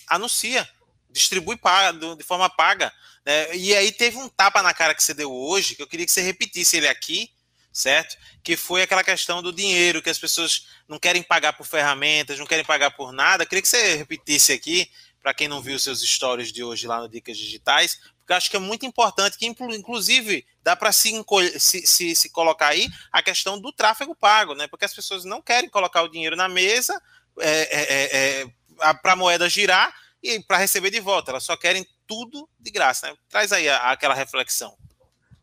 [0.08, 0.68] anuncia,
[1.10, 2.92] distribui paga, de forma paga.
[3.26, 3.56] Né?
[3.56, 6.12] E aí teve um tapa na cara que você deu hoje, que eu queria que
[6.12, 7.32] você repetisse ele aqui,
[7.80, 8.18] certo?
[8.44, 12.46] Que foi aquela questão do dinheiro, que as pessoas não querem pagar por ferramentas, não
[12.46, 13.46] querem pagar por nada.
[13.46, 14.90] Queria que você repetisse aqui,
[15.22, 18.56] para quem não viu seus stories de hoje lá no Dicas Digitais, porque acho que
[18.56, 21.12] é muito importante, que inclusive dá para se,
[21.58, 24.68] se, se, se, colocar aí a questão do tráfego pago, né?
[24.68, 27.02] Porque as pessoas não querem colocar o dinheiro na mesa
[27.40, 28.42] é, é, é,
[28.82, 32.72] é para a moeda girar e para receber de volta, elas só querem tudo de
[32.72, 33.18] graça, né?
[33.30, 34.78] Traz aí a, aquela reflexão.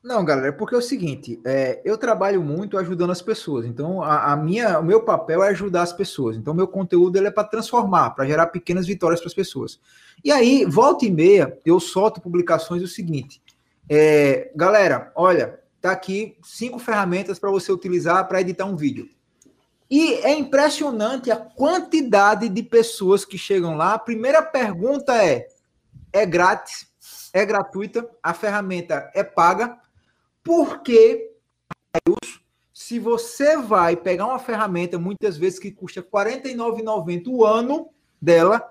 [0.06, 3.66] Não, galera, porque é o seguinte, é, eu trabalho muito ajudando as pessoas.
[3.66, 6.36] Então, a, a, minha, o meu papel é ajudar as pessoas.
[6.36, 9.80] Então, meu conteúdo ele é para transformar, para gerar pequenas vitórias para as pessoas.
[10.22, 13.42] E aí, volta e meia, eu solto publicações do seguinte:
[13.90, 19.08] é, galera, olha, tá aqui cinco ferramentas para você utilizar para editar um vídeo.
[19.90, 23.94] E é impressionante a quantidade de pessoas que chegam lá.
[23.94, 25.48] A primeira pergunta é:
[26.12, 26.86] é grátis?
[27.32, 28.08] É gratuita?
[28.22, 29.76] A ferramenta é paga?
[30.46, 31.32] Porque
[32.72, 37.90] se você vai pegar uma ferramenta, muitas vezes que custa R$ 49,90 o ano
[38.22, 38.62] dela,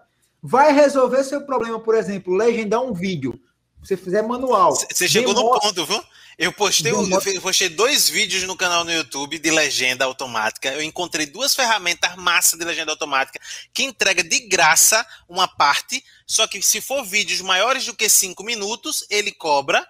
[0.42, 3.38] vai resolver seu problema, por exemplo, legendar um vídeo.
[3.84, 4.74] Se você fizer manual.
[4.74, 5.56] Você chegou demora...
[5.56, 6.02] no ponto, viu?
[6.38, 7.30] Eu postei, demora...
[7.30, 10.72] eu postei dois vídeos no canal no YouTube de legenda automática.
[10.72, 13.40] Eu encontrei duas ferramentas massa de legenda automática
[13.74, 18.44] que entrega de graça uma parte, só que se for vídeos maiores do que cinco
[18.44, 19.86] minutos, ele cobra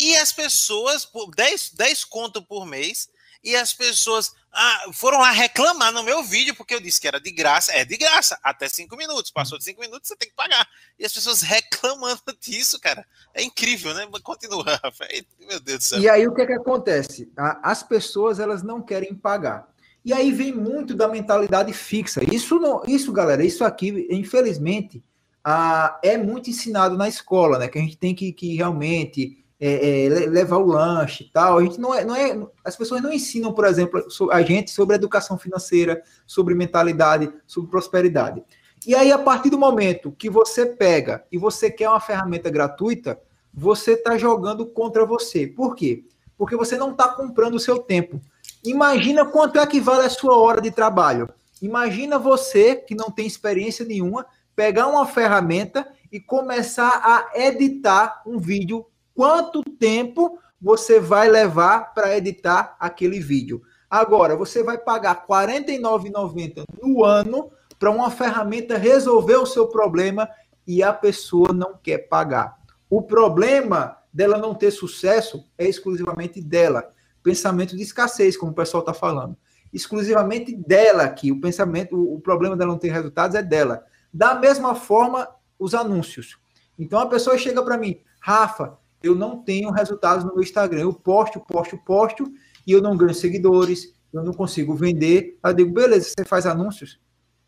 [0.00, 3.08] e as pessoas, por 10, 10 conto por mês,
[3.42, 7.20] e as pessoas ah, foram lá reclamar no meu vídeo, porque eu disse que era
[7.20, 7.72] de graça.
[7.72, 9.30] É de graça, até 5 minutos.
[9.30, 10.66] Passou de 5 minutos, você tem que pagar.
[10.98, 13.06] E as pessoas reclamando disso, cara.
[13.32, 14.06] É incrível, né?
[14.22, 15.06] Continua, Rafa.
[15.38, 16.00] Meu Deus do céu.
[16.00, 17.30] E aí o que é que acontece?
[17.62, 19.68] As pessoas, elas não querem pagar.
[20.04, 22.22] E aí vem muito da mentalidade fixa.
[22.34, 25.04] Isso, não, isso galera, isso aqui, infelizmente,
[25.44, 27.68] ah, é muito ensinado na escola, né?
[27.68, 31.58] Que a gente tem que, que realmente é, é, levar o lanche e tal.
[31.58, 34.02] A gente não é, não é, as pessoas não ensinam, por exemplo,
[34.32, 38.42] a gente sobre educação financeira, sobre mentalidade, sobre prosperidade.
[38.86, 43.20] E aí, a partir do momento que você pega e você quer uma ferramenta gratuita,
[43.52, 45.46] você está jogando contra você.
[45.46, 46.04] Por quê?
[46.38, 48.18] Porque você não está comprando o seu tempo.
[48.64, 51.28] Imagina quanto é que vale a sua hora de trabalho.
[51.60, 54.24] Imagina você, que não tem experiência nenhuma,
[54.56, 58.86] pegar uma ferramenta e começar a editar um vídeo
[59.20, 63.60] quanto tempo você vai levar para editar aquele vídeo.
[63.90, 70.26] Agora, você vai pagar R$ 49,90 no ano para uma ferramenta resolver o seu problema
[70.66, 72.56] e a pessoa não quer pagar.
[72.88, 76.88] O problema dela não ter sucesso é exclusivamente dela.
[77.22, 79.36] Pensamento de escassez, como o pessoal está falando.
[79.70, 81.30] Exclusivamente dela aqui.
[81.30, 83.84] O pensamento, o problema dela não ter resultados é dela.
[84.10, 86.38] Da mesma forma, os anúncios.
[86.78, 90.82] Então a pessoa chega para mim, Rafa, eu não tenho resultados no meu Instagram.
[90.82, 92.24] Eu posto, posto, posto,
[92.66, 95.38] e eu não ganho seguidores, eu não consigo vender.
[95.42, 97.00] Aí eu digo, beleza, você faz anúncios?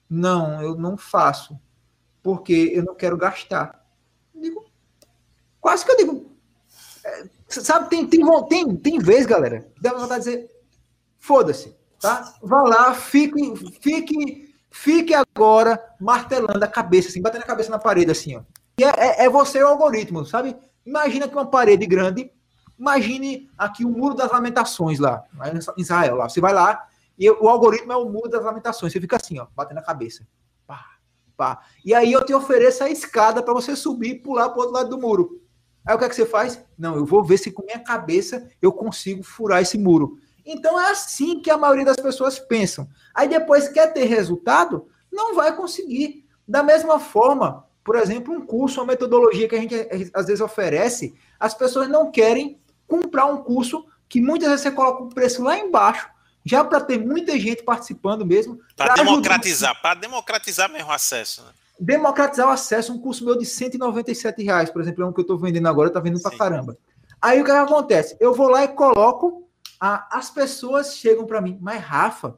[0.09, 1.59] Não, eu não faço,
[2.23, 3.85] porque eu não quero gastar.
[4.35, 4.65] Eu digo,
[5.61, 6.33] quase que eu digo.
[7.05, 10.51] É, sabe, tem, tem, tem, tem vez, galera, que dá vontade de dizer,
[11.19, 12.35] foda-se, tá?
[12.43, 18.11] Vá lá, fique, fique, fique agora martelando a cabeça, assim, batendo a cabeça na parede,
[18.11, 18.43] assim, ó.
[18.79, 20.57] E é, é, é você o algoritmo, sabe?
[20.85, 22.31] Imagina que uma parede grande,
[22.79, 25.25] imagine aqui o muro das lamentações lá,
[25.77, 26.29] em Israel lá.
[26.29, 26.87] Você vai lá
[27.19, 28.93] e o algoritmo é o muro das lamentações.
[28.93, 30.27] Você fica assim, ó, batendo a cabeça.
[30.67, 30.85] Pá,
[31.37, 31.61] pá.
[31.85, 34.75] E aí eu te ofereço a escada para você subir e pular para o outro
[34.75, 35.41] lado do muro.
[35.85, 36.65] Aí o que é que você faz?
[36.79, 40.19] Não, eu vou ver se com minha cabeça eu consigo furar esse muro.
[40.45, 42.89] Então é assim que a maioria das pessoas pensam.
[43.15, 46.27] Aí depois quer ter resultado, não vai conseguir.
[46.47, 49.75] Da mesma forma, por exemplo, um curso, uma metodologia que a gente
[50.15, 55.05] às vezes oferece, as pessoas não querem comprar um curso que muitas vezes você coloca
[55.05, 56.09] o preço lá embaixo,
[56.45, 58.61] já para ter muita gente participando mesmo.
[58.77, 61.43] Para democratizar, para democratizar mesmo o acesso.
[61.43, 61.49] Né?
[61.79, 65.23] Democratizar o acesso, um curso meu de 197 reais, por exemplo, é um que eu
[65.23, 66.77] estou vendendo agora, está vendendo para caramba.
[67.21, 68.17] Aí o que acontece?
[68.21, 69.49] Eu vou lá e coloco,
[69.81, 72.37] a, as pessoas chegam para mim, mas Rafa,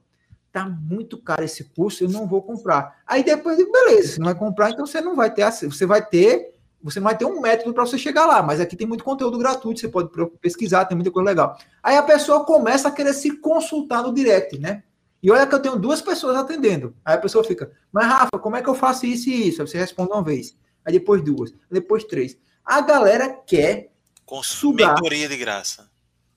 [0.54, 3.02] tá muito caro esse curso, eu não vou comprar.
[3.04, 6.06] Aí depois, beleza, você não vai comprar, então você não vai ter acesso, você vai
[6.06, 9.02] ter você não vai ter um método para você chegar lá, mas aqui tem muito
[9.02, 11.58] conteúdo gratuito, você pode pesquisar, tem muita coisa legal.
[11.82, 14.82] Aí a pessoa começa a querer se consultar no direct, né?
[15.22, 16.94] E olha que eu tenho duas pessoas atendendo.
[17.02, 19.62] Aí a pessoa fica, mas Rafa, como é que eu faço isso e isso?
[19.62, 20.54] Aí você responde uma vez.
[20.84, 22.36] Aí depois duas, depois três.
[22.62, 23.90] A galera quer
[24.26, 25.90] Consumir mentoria de graça.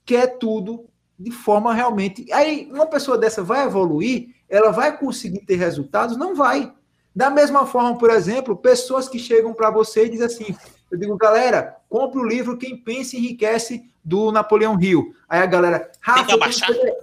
[0.05, 2.31] Quer tudo de forma realmente.
[2.31, 6.17] Aí uma pessoa dessa vai evoluir, ela vai conseguir ter resultados?
[6.17, 6.73] Não vai.
[7.15, 10.55] Da mesma forma, por exemplo, pessoas que chegam para você e dizem assim:
[10.91, 15.13] eu digo, galera, compre o livro Quem Pensa Enriquece do Napoleão Hill.
[15.27, 16.95] Aí a galera, Rafa, eu, tenho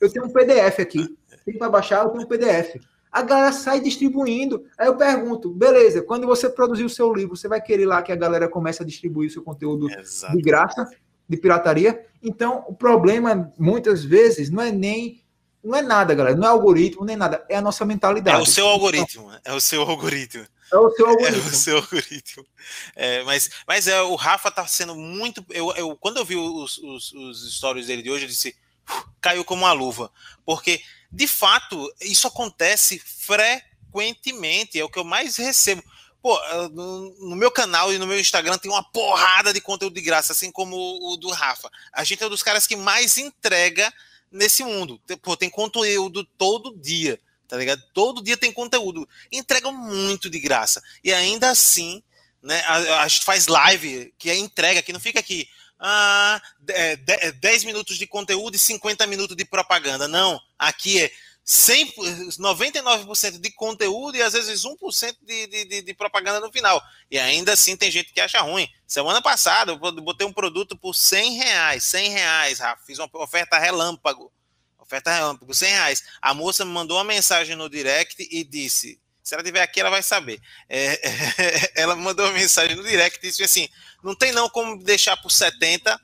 [0.00, 1.16] eu tenho um PDF aqui.
[1.44, 2.80] Tem para baixar, eu tenho um PDF.
[3.10, 4.64] A galera sai distribuindo.
[4.78, 8.12] Aí eu pergunto, beleza, quando você produzir o seu livro, você vai querer lá que
[8.12, 10.36] a galera comece a distribuir o seu conteúdo Exato.
[10.36, 10.88] de graça,
[11.28, 12.06] de pirataria?
[12.22, 15.22] Então, o problema, muitas vezes, não é nem
[15.62, 16.36] não é nada, galera.
[16.36, 17.44] Não é algoritmo, nem nada.
[17.48, 18.36] É a nossa mentalidade.
[18.36, 19.30] É o seu algoritmo.
[19.44, 20.44] É o seu algoritmo.
[20.72, 21.42] É o seu algoritmo.
[21.42, 22.46] É o seu algoritmo.
[22.96, 25.44] É, mas, mas é, o Rafa tá sendo muito.
[25.50, 28.56] Eu, eu, quando eu vi os, os, os stories dele de hoje, eu disse.
[29.20, 30.10] Caiu como uma luva.
[30.44, 34.80] Porque, de fato, isso acontece frequentemente.
[34.80, 35.82] É o que eu mais recebo.
[36.22, 40.32] Pô, no, meu canal e no meu Instagram tem uma porrada de conteúdo de graça,
[40.32, 41.68] assim como o, do Rafa.
[41.92, 43.92] A gente é um dos caras que mais entrega
[44.30, 45.00] nesse mundo.
[45.20, 47.18] Pô, tem conteúdo todo dia,
[47.48, 47.82] tá ligado?
[47.92, 49.08] Todo dia tem conteúdo.
[49.32, 50.80] Entregam muito de graça.
[51.02, 52.00] E ainda assim,
[52.40, 55.48] né, a, a gente faz live, que é entrega, que não fica aqui.
[55.84, 56.40] Ah,
[57.40, 60.06] 10 é, minutos de conteúdo e 50 minutos de propaganda.
[60.06, 61.10] Não, aqui é
[61.44, 61.94] 100,
[62.38, 66.80] 99% de conteúdo e às vezes 1% de, de, de, propaganda no final.
[67.10, 68.68] E ainda assim tem gente que acha ruim.
[68.86, 71.84] Semana passada eu botei um produto por 100 reais.
[71.84, 72.84] 100 reais, Rafa.
[72.86, 74.32] Fiz uma oferta relâmpago.
[74.78, 76.04] Oferta relâmpago, 100 reais.
[76.20, 79.90] A moça me mandou uma mensagem no direct e disse: se ela tiver aqui, ela
[79.90, 80.40] vai saber.
[80.68, 83.68] É, é, ela me mandou uma mensagem no direct e disse assim:
[84.02, 85.98] não tem não como deixar por 70.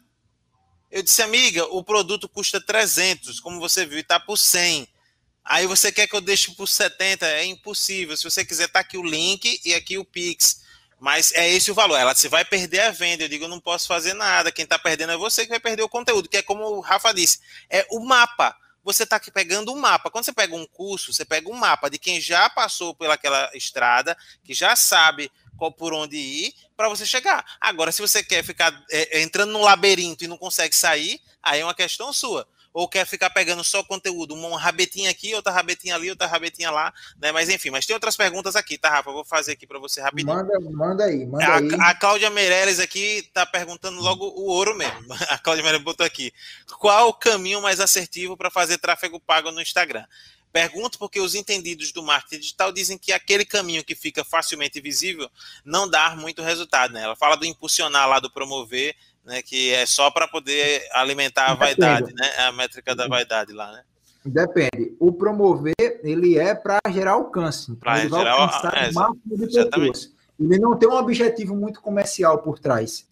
[0.91, 4.89] Eu disse, amiga, o produto custa 300, como você viu, está por 100.
[5.49, 7.27] Aí você quer que eu deixe por 70?
[7.27, 8.15] É impossível.
[8.15, 10.61] Se você quiser, tá aqui o link e aqui o Pix.
[11.01, 11.97] Mas é esse o valor.
[11.97, 13.25] Ela você vai perder a venda.
[13.25, 14.53] Eu digo, eu não posso fazer nada.
[14.53, 17.15] Quem está perdendo é você que vai perder o conteúdo, que é como o Rafa
[17.15, 17.41] disse,
[17.71, 18.55] é o mapa.
[18.85, 20.11] Você está aqui pegando um mapa.
[20.11, 24.15] Quando você pega um curso, você pega um mapa de quem já passou pelaquela estrada,
[24.45, 27.57] que já sabe qual por onde ir para você chegar.
[27.59, 31.65] Agora, se você quer ficar é, entrando num labirinto e não consegue sair, aí é
[31.65, 32.47] uma questão sua
[32.79, 36.95] ou quer ficar pegando só conteúdo, uma rabetinha aqui, outra rabetinha ali, outra rabetinha lá,
[37.21, 37.33] né?
[37.33, 39.11] Mas enfim, mas tem outras perguntas aqui, tá, Rafa?
[39.11, 40.33] Eu vou fazer aqui para você rapidinho.
[40.33, 41.69] Manda, manda aí, manda a, aí.
[41.81, 45.13] A Cláudia Meirelles aqui tá perguntando logo o ouro mesmo.
[45.29, 46.33] A Cláudia Meirelles botou aqui.
[46.79, 50.05] Qual o caminho mais assertivo para fazer tráfego pago no Instagram?
[50.53, 55.29] Pergunto porque os entendidos do marketing digital dizem que aquele caminho que fica facilmente visível
[55.65, 56.93] não dá muito resultado.
[56.93, 57.03] Né?
[57.03, 58.95] Ela fala do impulsionar lá, do promover,
[59.29, 61.81] né, que é só para poder alimentar a Depende.
[61.81, 63.83] vaidade, né, a métrica da vaidade lá, né?
[64.25, 64.97] Depende.
[64.99, 67.75] O promover, ele é para gerar alcance.
[67.77, 70.13] Para vai gerar alcançar é, o máximo de pessoas.
[70.41, 73.07] Ele não tem um objetivo muito comercial por trás.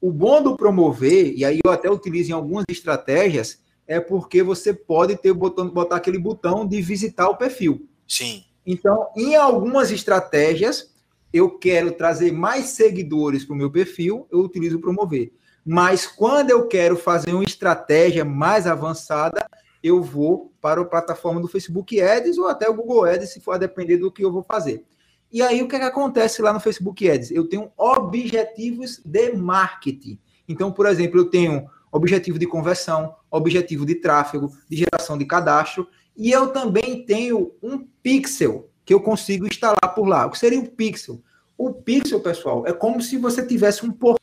[0.00, 4.72] O bom do promover, e aí eu até utilizo em algumas estratégias, é porque você
[4.72, 7.88] pode ter botão, botar aquele botão de visitar o perfil.
[8.06, 8.44] Sim.
[8.66, 10.92] Então, em algumas estratégias,
[11.32, 15.32] eu quero trazer mais seguidores para o meu perfil, eu utilizo o promover.
[15.64, 19.46] Mas quando eu quero fazer uma estratégia mais avançada,
[19.82, 23.52] eu vou para a plataforma do Facebook Ads ou até o Google Ads, se for
[23.52, 24.84] a depender do que eu vou fazer.
[25.32, 27.30] E aí, o que, é que acontece lá no Facebook Ads?
[27.30, 30.18] Eu tenho objetivos de marketing.
[30.46, 35.88] Então, por exemplo, eu tenho objetivo de conversão, objetivo de tráfego, de geração de cadastro,
[36.16, 40.26] e eu também tenho um pixel que eu consigo instalar por lá.
[40.26, 41.22] O que seria o pixel?
[41.56, 44.21] O pixel, pessoal, é como se você tivesse um portal a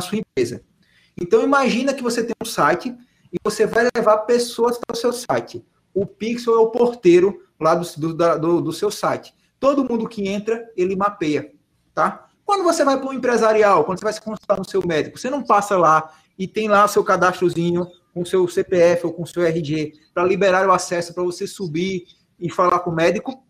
[0.00, 0.62] sua empresa.
[1.20, 2.94] Então imagina que você tem um site
[3.32, 5.64] e você vai levar pessoas para o seu site.
[5.92, 9.34] O Pixel é o porteiro lá do, do, do, seu site.
[9.58, 11.52] Todo mundo que entra, ele mapeia,
[11.94, 12.28] tá?
[12.44, 15.28] Quando você vai para um empresarial, quando você vai se consultar no seu médico, você
[15.28, 19.22] não passa lá e tem lá o seu cadastrozinho com o seu CPF ou com
[19.22, 22.04] o seu RG para liberar o acesso para você subir
[22.38, 23.44] e falar com o médico.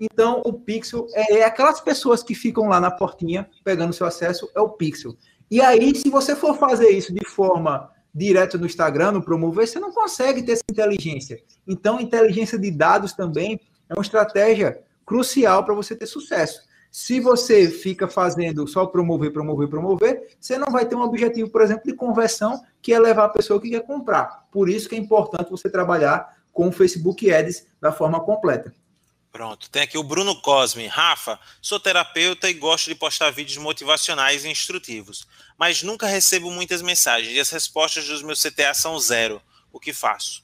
[0.00, 4.48] Então, o Pixel é, é aquelas pessoas que ficam lá na portinha pegando seu acesso,
[4.54, 5.16] é o Pixel.
[5.50, 9.78] E aí, se você for fazer isso de forma direta no Instagram, no promover, você
[9.78, 11.40] não consegue ter essa inteligência.
[11.66, 16.60] Então, inteligência de dados também é uma estratégia crucial para você ter sucesso.
[16.90, 21.62] Se você fica fazendo só promover, promover, promover, você não vai ter um objetivo, por
[21.62, 24.46] exemplo, de conversão, que é levar a pessoa que quer comprar.
[24.50, 28.72] Por isso que é importante você trabalhar com o Facebook Ads da forma completa.
[29.30, 30.86] Pronto, tem aqui o Bruno Cosme.
[30.86, 35.26] Rafa, sou terapeuta e gosto de postar vídeos motivacionais e instrutivos,
[35.58, 39.40] mas nunca recebo muitas mensagens e as respostas dos meus CTA são zero.
[39.72, 40.42] O que faço?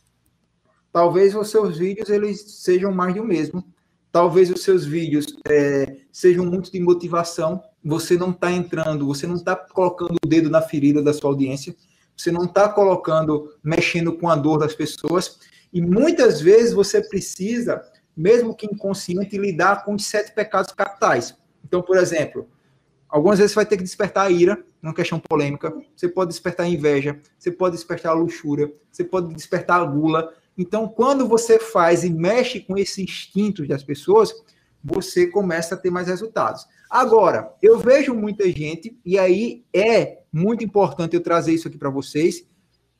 [0.92, 3.64] Talvez os seus vídeos eles sejam mais do mesmo.
[4.12, 7.60] Talvez os seus vídeos é, sejam muito de motivação.
[7.84, 11.74] Você não está entrando, você não está colocando o dedo na ferida da sua audiência.
[12.16, 15.40] Você não está colocando, mexendo com a dor das pessoas.
[15.72, 17.82] E muitas vezes você precisa
[18.16, 21.36] mesmo que inconsciente, lidar com os sete pecados capitais.
[21.64, 22.48] Então, por exemplo,
[23.08, 26.66] algumas vezes você vai ter que despertar a ira, uma questão polêmica, você pode despertar
[26.66, 30.32] a inveja, você pode despertar a luxúria, você pode despertar a gula.
[30.56, 34.32] Então, quando você faz e mexe com esses instintos das pessoas,
[34.82, 36.66] você começa a ter mais resultados.
[36.90, 41.88] Agora, eu vejo muita gente, e aí é muito importante eu trazer isso aqui para
[41.88, 42.46] vocês,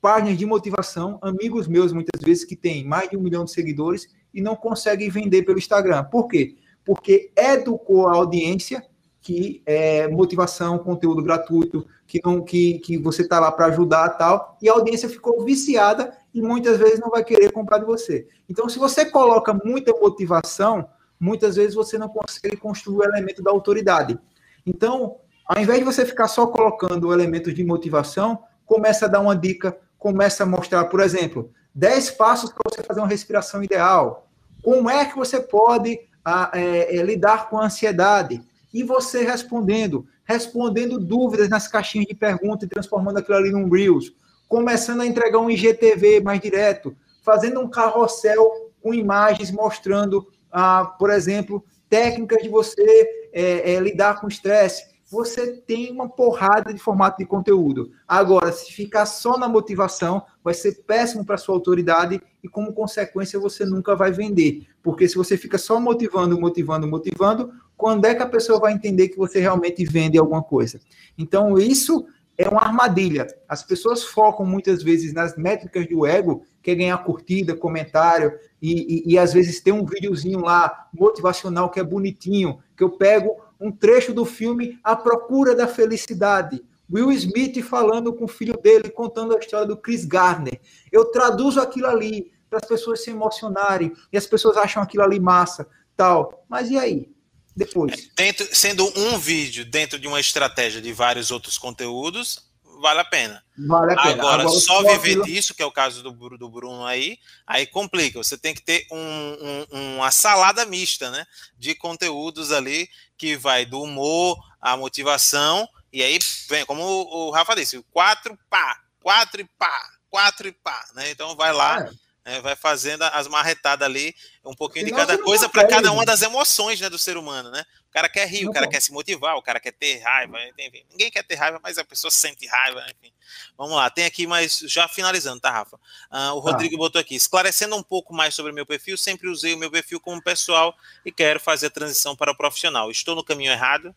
[0.01, 4.09] páginas de motivação, amigos meus, muitas vezes, que têm mais de um milhão de seguidores
[4.35, 6.05] e não conseguem vender pelo Instagram.
[6.05, 6.57] Por quê?
[6.85, 8.85] Porque educou a audiência
[9.25, 14.59] que é motivação, conteúdo gratuito, que, não, que, que você está lá para ajudar tal,
[14.61, 18.29] e a audiência ficou viciada e muitas vezes não vai querer comprar de você.
[18.47, 20.87] Então, se você coloca muita motivação,
[21.19, 24.19] muitas vezes você não consegue construir o elemento da autoridade.
[24.67, 25.17] Então,
[25.47, 29.75] ao invés de você ficar só colocando elementos de motivação, começa a dar uma dica,
[29.99, 34.24] começa a mostrar, por exemplo, 10 passos para você fazer uma respiração ideal.
[34.65, 38.43] Como é que você pode a, é, é, lidar com a ansiedade?
[38.73, 44.11] E você respondendo, respondendo dúvidas nas caixinhas de perguntas e transformando aquilo ali num Reels.
[44.49, 48.51] Começando a entregar um IGTV mais direto, fazendo um carrossel
[48.83, 55.53] com imagens mostrando, ah, por exemplo, técnicas de você é, é, lidar com estresse você
[55.53, 57.91] tem uma porrada de formato de conteúdo.
[58.07, 63.39] Agora, se ficar só na motivação, vai ser péssimo para sua autoridade e, como consequência,
[63.39, 64.67] você nunca vai vender.
[64.83, 69.09] Porque se você fica só motivando, motivando, motivando, quando é que a pessoa vai entender
[69.09, 70.81] que você realmente vende alguma coisa?
[71.19, 73.27] Então, isso é uma armadilha.
[73.49, 79.05] As pessoas focam muitas vezes nas métricas do ego, que é ganhar curtida, comentário, e,
[79.11, 83.37] e, e às vezes tem um videozinho lá motivacional que é bonitinho, que eu pego
[83.65, 86.63] um trecho do filme A Procura da Felicidade.
[86.93, 90.61] Will Smith falando com o filho dele, contando a história do Chris Gardner.
[90.93, 95.19] Eu traduzo aquilo ali para as pessoas se emocionarem e as pessoas acham aquilo ali
[95.19, 96.45] massa, tal.
[96.47, 97.09] Mas e aí?
[97.57, 98.11] Depois.
[98.15, 102.51] Dentro, sendo um vídeo dentro de uma estratégia de vários outros conteúdos,
[102.85, 103.43] vale a pena.
[103.57, 104.13] Vale a pena.
[104.13, 108.23] Agora, Agora só viver disso, que é o caso do, do Bruno aí, aí complica.
[108.23, 111.27] Você tem que ter um, um, uma salada mista, né?
[111.57, 116.19] De conteúdos ali que vai do humor à motivação, e aí
[116.49, 121.11] vem, como o Rafa disse, quatro pá, quatro e pá, quatro e pá, né?
[121.11, 121.81] Então vai lá.
[121.81, 121.91] É.
[122.25, 126.07] É, vai fazendo as marretadas ali, um pouquinho Senão de cada coisa para cada uma
[126.07, 127.63] das emoções né, do ser humano, né?
[127.87, 130.39] O cara quer rir, não o cara quer se motivar, o cara quer ter raiva,
[130.59, 130.85] enfim.
[130.91, 133.13] Ninguém quer ter raiva, mas a pessoa sente raiva, enfim.
[133.59, 135.77] Vamos lá, tem aqui mais, já finalizando, tá, Rafa?
[135.77, 136.51] Uh, o tá.
[136.51, 136.79] Rodrigo ah.
[136.79, 140.01] botou aqui, esclarecendo um pouco mais sobre o meu perfil, sempre usei o meu perfil
[140.01, 142.91] como pessoal e quero fazer a transição para o profissional.
[142.91, 143.95] Estou no caminho errado?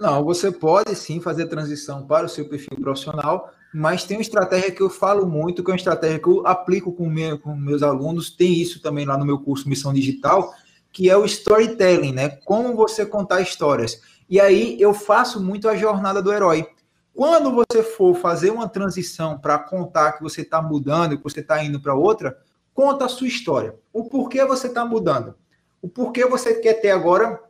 [0.00, 4.22] Não, você pode sim fazer a transição para o seu perfil profissional, mas tem uma
[4.22, 7.54] estratégia que eu falo muito, que é uma estratégia que eu aplico com, meu, com
[7.56, 10.52] meus alunos, tem isso também lá no meu curso Missão Digital,
[10.92, 12.28] que é o storytelling, né?
[12.44, 14.00] Como você contar histórias.
[14.28, 16.66] E aí eu faço muito a jornada do herói.
[17.14, 21.62] Quando você for fazer uma transição para contar que você está mudando, que você está
[21.64, 22.38] indo para outra,
[22.74, 23.74] conta a sua história.
[23.92, 25.34] O porquê você está mudando.
[25.80, 27.40] O porquê você quer ter agora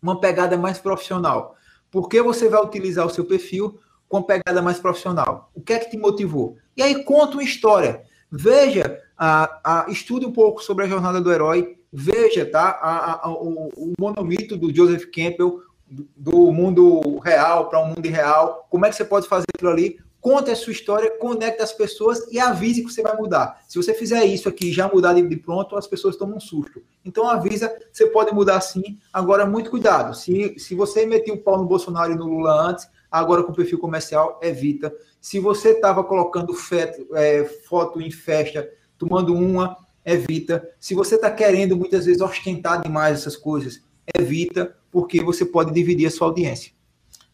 [0.00, 1.56] uma pegada mais profissional.
[1.90, 3.78] Por que você vai utilizar o seu perfil
[4.08, 5.50] com pegada mais profissional?
[5.54, 6.56] O que é que te motivou?
[6.76, 8.02] E aí conta uma história.
[8.30, 11.78] Veja, a, a, estude um pouco sobre a jornada do herói.
[11.92, 12.78] Veja, tá?
[12.80, 18.66] A, a, o, o monomito do Joseph Campbell, do mundo real para um mundo irreal.
[18.70, 19.98] Como é que você pode fazer aquilo ali?
[20.20, 23.62] Conte a sua história, conecte as pessoas e avise que você vai mudar.
[23.68, 26.82] Se você fizer isso aqui já mudar de, de pronto, as pessoas tomam um susto.
[27.04, 28.98] Então avisa, você pode mudar sim.
[29.12, 30.14] Agora, muito cuidado.
[30.16, 33.78] Se, se você metiu o pau no Bolsonaro e no Lula antes, agora com perfil
[33.78, 34.92] comercial, evita.
[35.20, 40.68] Se você estava colocando feto, é, foto em festa, tomando uma, evita.
[40.78, 43.82] Se você está querendo muitas vezes ostentar demais essas coisas,
[44.16, 46.72] evita, porque você pode dividir a sua audiência.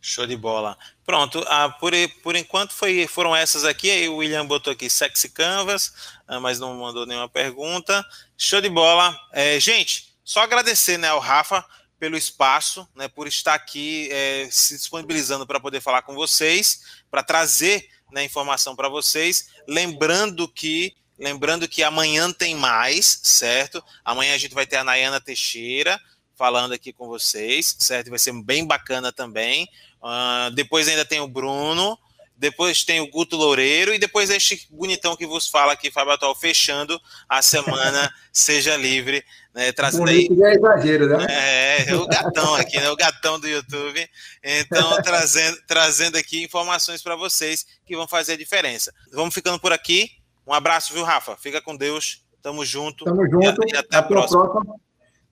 [0.00, 0.76] Show de bola.
[1.04, 1.92] Pronto, ah, por,
[2.24, 3.88] por enquanto foi, foram essas aqui.
[3.88, 5.92] Aí o William botou aqui Sexy Canvas,
[6.26, 8.04] ah, mas não mandou nenhuma pergunta.
[8.36, 9.16] Show de bola.
[9.32, 11.64] É, gente, só agradecer né, ao Rafa
[12.02, 17.22] pelo espaço, né, por estar aqui é, se disponibilizando para poder falar com vocês, para
[17.22, 19.50] trazer né, informação para vocês.
[19.68, 23.84] Lembrando que Lembrando que amanhã tem mais, certo?
[24.04, 26.00] Amanhã a gente vai ter a Nayana Teixeira
[26.34, 28.10] falando aqui com vocês, certo?
[28.10, 29.68] Vai ser bem bacana também.
[30.02, 31.96] Uh, depois ainda tem o Bruno,
[32.36, 36.34] depois tem o Guto Loureiro e depois este bonitão que vos fala aqui, Fábio Atual,
[36.34, 39.24] fechando a semana Seja Livre,
[39.54, 39.72] né?
[39.72, 40.28] Trazendo aí.
[40.30, 41.26] É exagero, né?
[41.28, 42.90] É, é, o gatão aqui, né?
[42.90, 44.08] O gatão do YouTube.
[44.42, 48.92] Então, trazendo, trazendo aqui informações para vocês que vão fazer a diferença.
[49.12, 50.10] Vamos ficando por aqui.
[50.46, 51.36] Um abraço, viu, Rafa?
[51.36, 52.22] Fica com Deus.
[52.42, 53.04] Tamo junto.
[53.04, 53.62] Tamo junto.
[53.68, 54.48] E, até, a próxima.
[54.50, 54.76] próxima.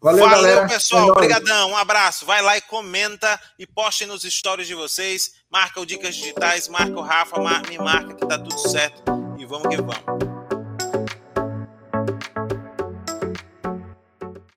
[0.01, 0.69] Valeu, Valeu galera.
[0.69, 1.09] pessoal.
[1.09, 1.71] Obrigadão.
[1.71, 2.25] Um abraço.
[2.25, 5.33] Vai lá e comenta e poste nos stories de vocês.
[5.51, 7.37] Marca o Dicas Digitais, marca o Rafa,
[7.69, 9.03] me marca que tá tudo certo.
[9.39, 10.30] E vamos que vamos.